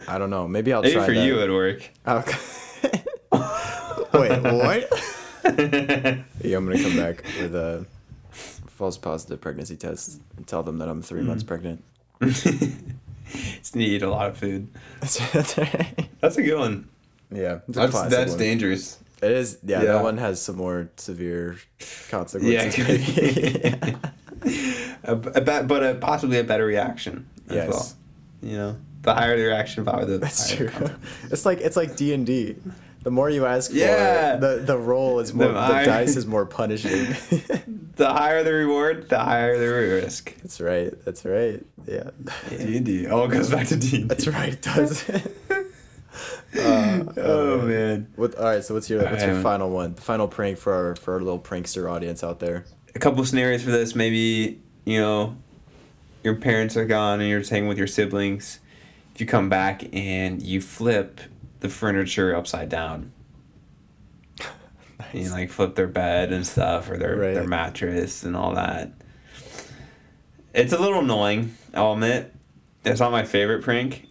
I 0.08 0.18
don't 0.18 0.30
know. 0.30 0.48
Maybe 0.48 0.74
I'll 0.74 0.82
maybe 0.82 0.96
try 0.96 1.06
for 1.06 1.14
that. 1.14 1.26
you 1.26 1.38
it'd 1.38 1.52
work. 1.52 1.90
Okay. 2.08 2.38
Wait, 4.14 4.42
what? 4.42 4.90
Yeah, 6.44 6.58
I'm 6.58 6.66
gonna 6.66 6.82
come 6.82 6.98
back 6.98 7.24
with 7.40 7.56
a 7.56 7.86
false 8.32 8.98
positive 8.98 9.42
pregnancy 9.42 9.76
test 9.76 10.22
and 10.38 10.48
tell 10.48 10.64
them 10.64 10.78
that 10.80 10.88
I'm 10.88 11.02
three 11.02 11.22
months 11.22 11.44
mm. 11.44 11.48
pregnant. 11.48 11.84
Just 12.22 13.76
need 13.76 13.86
to 13.88 13.92
eat 13.92 14.02
a 14.02 14.10
lot 14.10 14.30
of 14.30 14.38
food. 14.38 14.68
That's, 15.02 15.32
that's 15.32 15.58
right. 15.58 16.10
That's 16.20 16.38
a 16.38 16.42
good 16.42 16.58
one. 16.58 16.90
Yeah, 17.32 17.60
That's 17.68 18.02
that's 18.10 18.36
dangerous. 18.36 18.98
It 19.22 19.32
is. 19.32 19.58
Yeah, 19.64 19.80
Yeah. 19.84 19.94
that 19.94 20.04
one 20.04 20.18
has 20.18 20.42
some 20.42 20.56
more 20.58 20.90
severe 20.98 21.58
Yeah, 21.80 21.86
consequences. 22.10 22.88
maybe. 22.88 23.96
a, 25.04 25.14
a 25.14 25.16
be- 25.42 25.68
but 25.68 25.84
a, 25.84 25.96
possibly 25.96 26.40
a 26.40 26.44
better 26.44 26.66
reaction 26.66 27.28
as 27.50 27.56
Yes. 27.56 27.70
well. 27.70 27.88
You 28.42 28.58
know, 28.58 28.78
the 29.02 29.14
higher 29.14 29.38
the 29.38 29.44
reaction, 29.44 29.84
probably 29.84 30.06
the 30.06 30.18
That's 30.20 30.54
higher 30.54 30.70
true. 30.70 30.90
It's 31.32 31.46
like 31.46 31.60
it's 31.60 31.76
like 31.76 31.96
D 31.98 32.14
and 32.14 32.26
D. 32.26 32.56
The 33.04 33.12
more 33.12 33.30
you 33.30 33.46
ask 33.46 33.72
for, 33.72 33.78
the 33.78 34.62
the 34.66 34.78
roll 34.78 35.20
is 35.20 35.34
more. 35.34 35.48
The 35.48 35.54
The, 35.54 35.60
higher- 35.62 35.86
dice 35.86 36.16
is 36.16 36.26
more 36.36 36.46
punishing. 36.46 37.16
The 37.96 38.08
higher 38.14 38.44
the 38.44 38.54
reward, 38.54 39.10
the 39.10 39.20
higher 39.20 39.58
the 39.58 39.68
risk. 40.02 40.34
that's 40.42 40.62
right. 40.62 40.94
That's 41.04 41.26
right. 41.26 41.66
Yeah. 41.86 42.12
D 42.50 42.78
and 42.78 42.86
D. 42.86 43.08
All 43.08 43.28
goes 43.28 43.50
back 43.50 43.68
to 43.68 43.76
D. 43.78 44.04
That's 44.04 44.28
right. 44.28 44.54
It 44.54 44.62
does. 44.62 45.04
Uh, 46.58 47.04
Oh 47.18 47.60
uh, 47.62 47.64
man. 47.66 48.08
What, 48.16 48.36
all 48.36 48.46
right. 48.46 48.64
So 48.64 48.74
what's 48.74 48.90
your 48.90 49.02
what's 49.04 49.22
your 49.22 49.30
Alright. 49.32 49.44
final 49.44 49.70
one? 49.70 49.94
The 49.96 50.02
final 50.02 50.28
prank 50.28 50.58
for 50.58 50.74
our 50.74 50.96
for 50.96 51.14
our 51.14 51.20
little 51.20 51.40
prankster 51.40 51.90
audience 51.90 52.24
out 52.24 52.40
there. 52.40 52.66
A 52.96 53.00
couple 53.00 53.24
scenarios 53.26 53.64
for 53.64 53.72
this. 53.72 53.96
Maybe 53.96 54.60
you 54.86 55.00
know, 55.00 55.38
your 56.24 56.36
parents 56.36 56.76
are 56.76 56.86
gone 56.86 57.20
and 57.20 57.30
you're 57.30 57.40
just 57.40 57.52
hanging 57.52 57.70
with 57.70 57.78
your 57.78 57.88
siblings. 57.88 58.60
If 59.14 59.22
you 59.22 59.28
come 59.28 59.50
back 59.50 59.84
and 59.94 60.42
you 60.42 60.62
flip 60.62 61.20
the 61.60 61.70
furniture 61.70 62.36
upside 62.36 62.70
down. 62.70 63.12
You 65.14 65.30
like 65.32 65.50
flip 65.50 65.76
their 65.76 65.88
bed 65.88 66.32
and 66.32 66.46
stuff 66.46 66.90
or 66.90 66.98
their, 66.98 67.16
Right. 67.16 67.34
their 67.34 67.48
mattress 67.48 68.24
and 68.24 68.36
all 68.36 68.54
that. 68.56 68.92
It's 70.54 70.74
a 70.74 70.78
little 70.80 71.00
annoying, 71.00 71.56
I'll 71.74 71.94
admit. 71.94 72.34
It's 72.86 73.00
not 73.00 73.12
my 73.12 73.24
favorite 73.24 73.64
prank. 73.64 74.06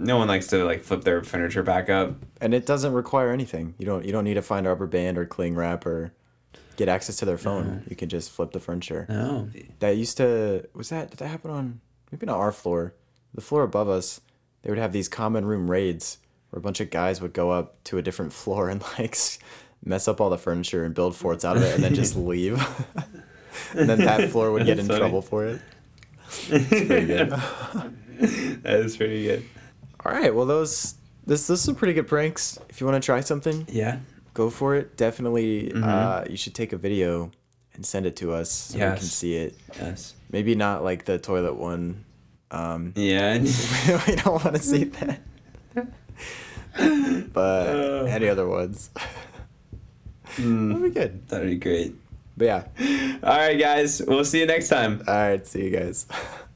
No 0.00 0.16
one 0.16 0.28
likes 0.28 0.46
to 0.48 0.64
like 0.64 0.82
flip 0.82 1.04
their 1.04 1.22
furniture 1.22 1.62
back 1.62 1.90
up. 1.90 2.14
And 2.40 2.54
it 2.54 2.64
doesn't 2.66 2.92
require 2.92 3.32
anything. 3.32 3.74
You 3.78 3.86
don't 3.86 4.04
you 4.04 4.12
don't 4.12 4.24
need 4.24 4.34
to 4.34 4.42
find 4.42 4.66
a 4.66 4.70
rubber 4.70 4.86
band 4.86 5.18
or 5.18 5.26
cling 5.26 5.54
wrap 5.54 5.84
or 5.86 6.12
get 6.76 6.88
access 6.88 7.16
to 7.16 7.26
their 7.26 7.36
phone. 7.38 7.84
You 7.88 7.96
can 7.96 8.08
just 8.08 8.30
flip 8.30 8.52
the 8.52 8.60
furniture. 8.60 9.06
No. 9.08 9.50
That 9.80 9.96
used 9.98 10.16
to 10.16 10.66
was 10.74 10.88
that 10.88 11.10
did 11.10 11.18
that 11.18 11.28
happen 11.28 11.50
on 11.50 11.80
maybe 12.10 12.24
not 12.26 12.38
our 12.38 12.50
floor, 12.52 12.94
the 13.34 13.42
floor 13.42 13.62
above 13.62 13.88
us. 13.88 14.20
They 14.62 14.70
would 14.70 14.78
have 14.78 14.92
these 14.92 15.08
common 15.08 15.44
room 15.44 15.70
raids 15.70 16.18
where 16.50 16.58
a 16.58 16.62
bunch 16.62 16.80
of 16.80 16.90
guys 16.90 17.20
would 17.20 17.32
go 17.32 17.50
up 17.50 17.82
to 17.84 17.98
a 17.98 18.02
different 18.02 18.32
floor 18.42 18.68
and 18.70 18.82
like 18.98 19.16
mess 19.84 20.08
up 20.08 20.20
all 20.20 20.30
the 20.30 20.38
furniture 20.38 20.84
and 20.84 20.94
build 20.94 21.14
forts 21.14 21.44
out 21.44 21.56
of 21.56 21.62
it 21.62 21.74
and 21.74 21.84
then 21.84 21.94
just 21.94 22.16
leave. 22.32 22.58
and 23.74 23.88
then 23.88 23.98
that 23.98 24.30
floor 24.30 24.50
would 24.52 24.64
get 24.64 24.78
in 24.78 24.86
That's 24.86 24.98
funny. 24.98 25.00
trouble 25.00 25.22
for 25.22 25.46
it. 25.46 25.60
It's 26.48 26.86
pretty 26.86 27.06
good. 27.06 27.30
that 28.62 28.80
is 28.80 28.96
pretty 28.96 29.24
good. 29.24 29.44
All 30.04 30.12
right, 30.12 30.34
well 30.34 30.46
those 30.46 30.94
this 31.26 31.46
this 31.46 31.58
is 31.58 31.60
some 31.62 31.74
pretty 31.74 31.92
good 31.92 32.08
pranks. 32.08 32.58
If 32.68 32.80
you 32.80 32.86
want 32.86 33.00
to 33.02 33.04
try 33.04 33.20
something, 33.20 33.66
Yeah. 33.70 33.98
go 34.34 34.48
for 34.50 34.74
it. 34.74 34.96
Definitely, 34.96 35.70
Mhm. 35.74 35.84
uh, 35.84 36.24
you 36.28 36.36
should 36.36 36.54
take 36.54 36.72
a 36.72 36.76
video 36.78 37.30
and 37.74 37.84
send 37.84 38.06
it 38.06 38.16
to 38.16 38.32
us 38.32 38.50
so 38.50 38.74
we 38.78 38.84
can 38.96 38.98
see 39.06 39.36
it. 39.36 39.54
Yes. 39.78 40.14
Maybe 40.30 40.54
not 40.54 40.82
like 40.82 41.04
the 41.04 41.18
toilet 41.18 41.54
one. 41.56 42.04
Um, 42.50 42.92
Yeah. 42.96 43.38
we 44.06 44.16
don't 44.16 44.42
want 44.44 44.56
to 44.56 44.62
see 44.62 44.84
that. 44.98 45.20
but 47.32 47.66
Uh. 47.68 48.04
any 48.08 48.28
other 48.28 48.46
ones, 48.48 48.90
that'd 48.94 50.44
Mm, 50.44 50.82
be 50.82 50.90
good. 50.90 51.28
that'd 51.28 51.46
be 51.48 51.56
great. 51.56 51.94
But 52.36 52.44
yeah, 52.46 52.62
All 53.22 53.36
right, 53.36 53.58
guys. 53.58 54.00
We'll 54.06 54.24
see 54.24 54.40
you 54.40 54.46
next 54.46 54.68
time. 54.68 55.02
all 55.06 55.14
right. 55.14 55.46
See 55.46 55.64
you 55.64 55.70
guys. 55.70 56.06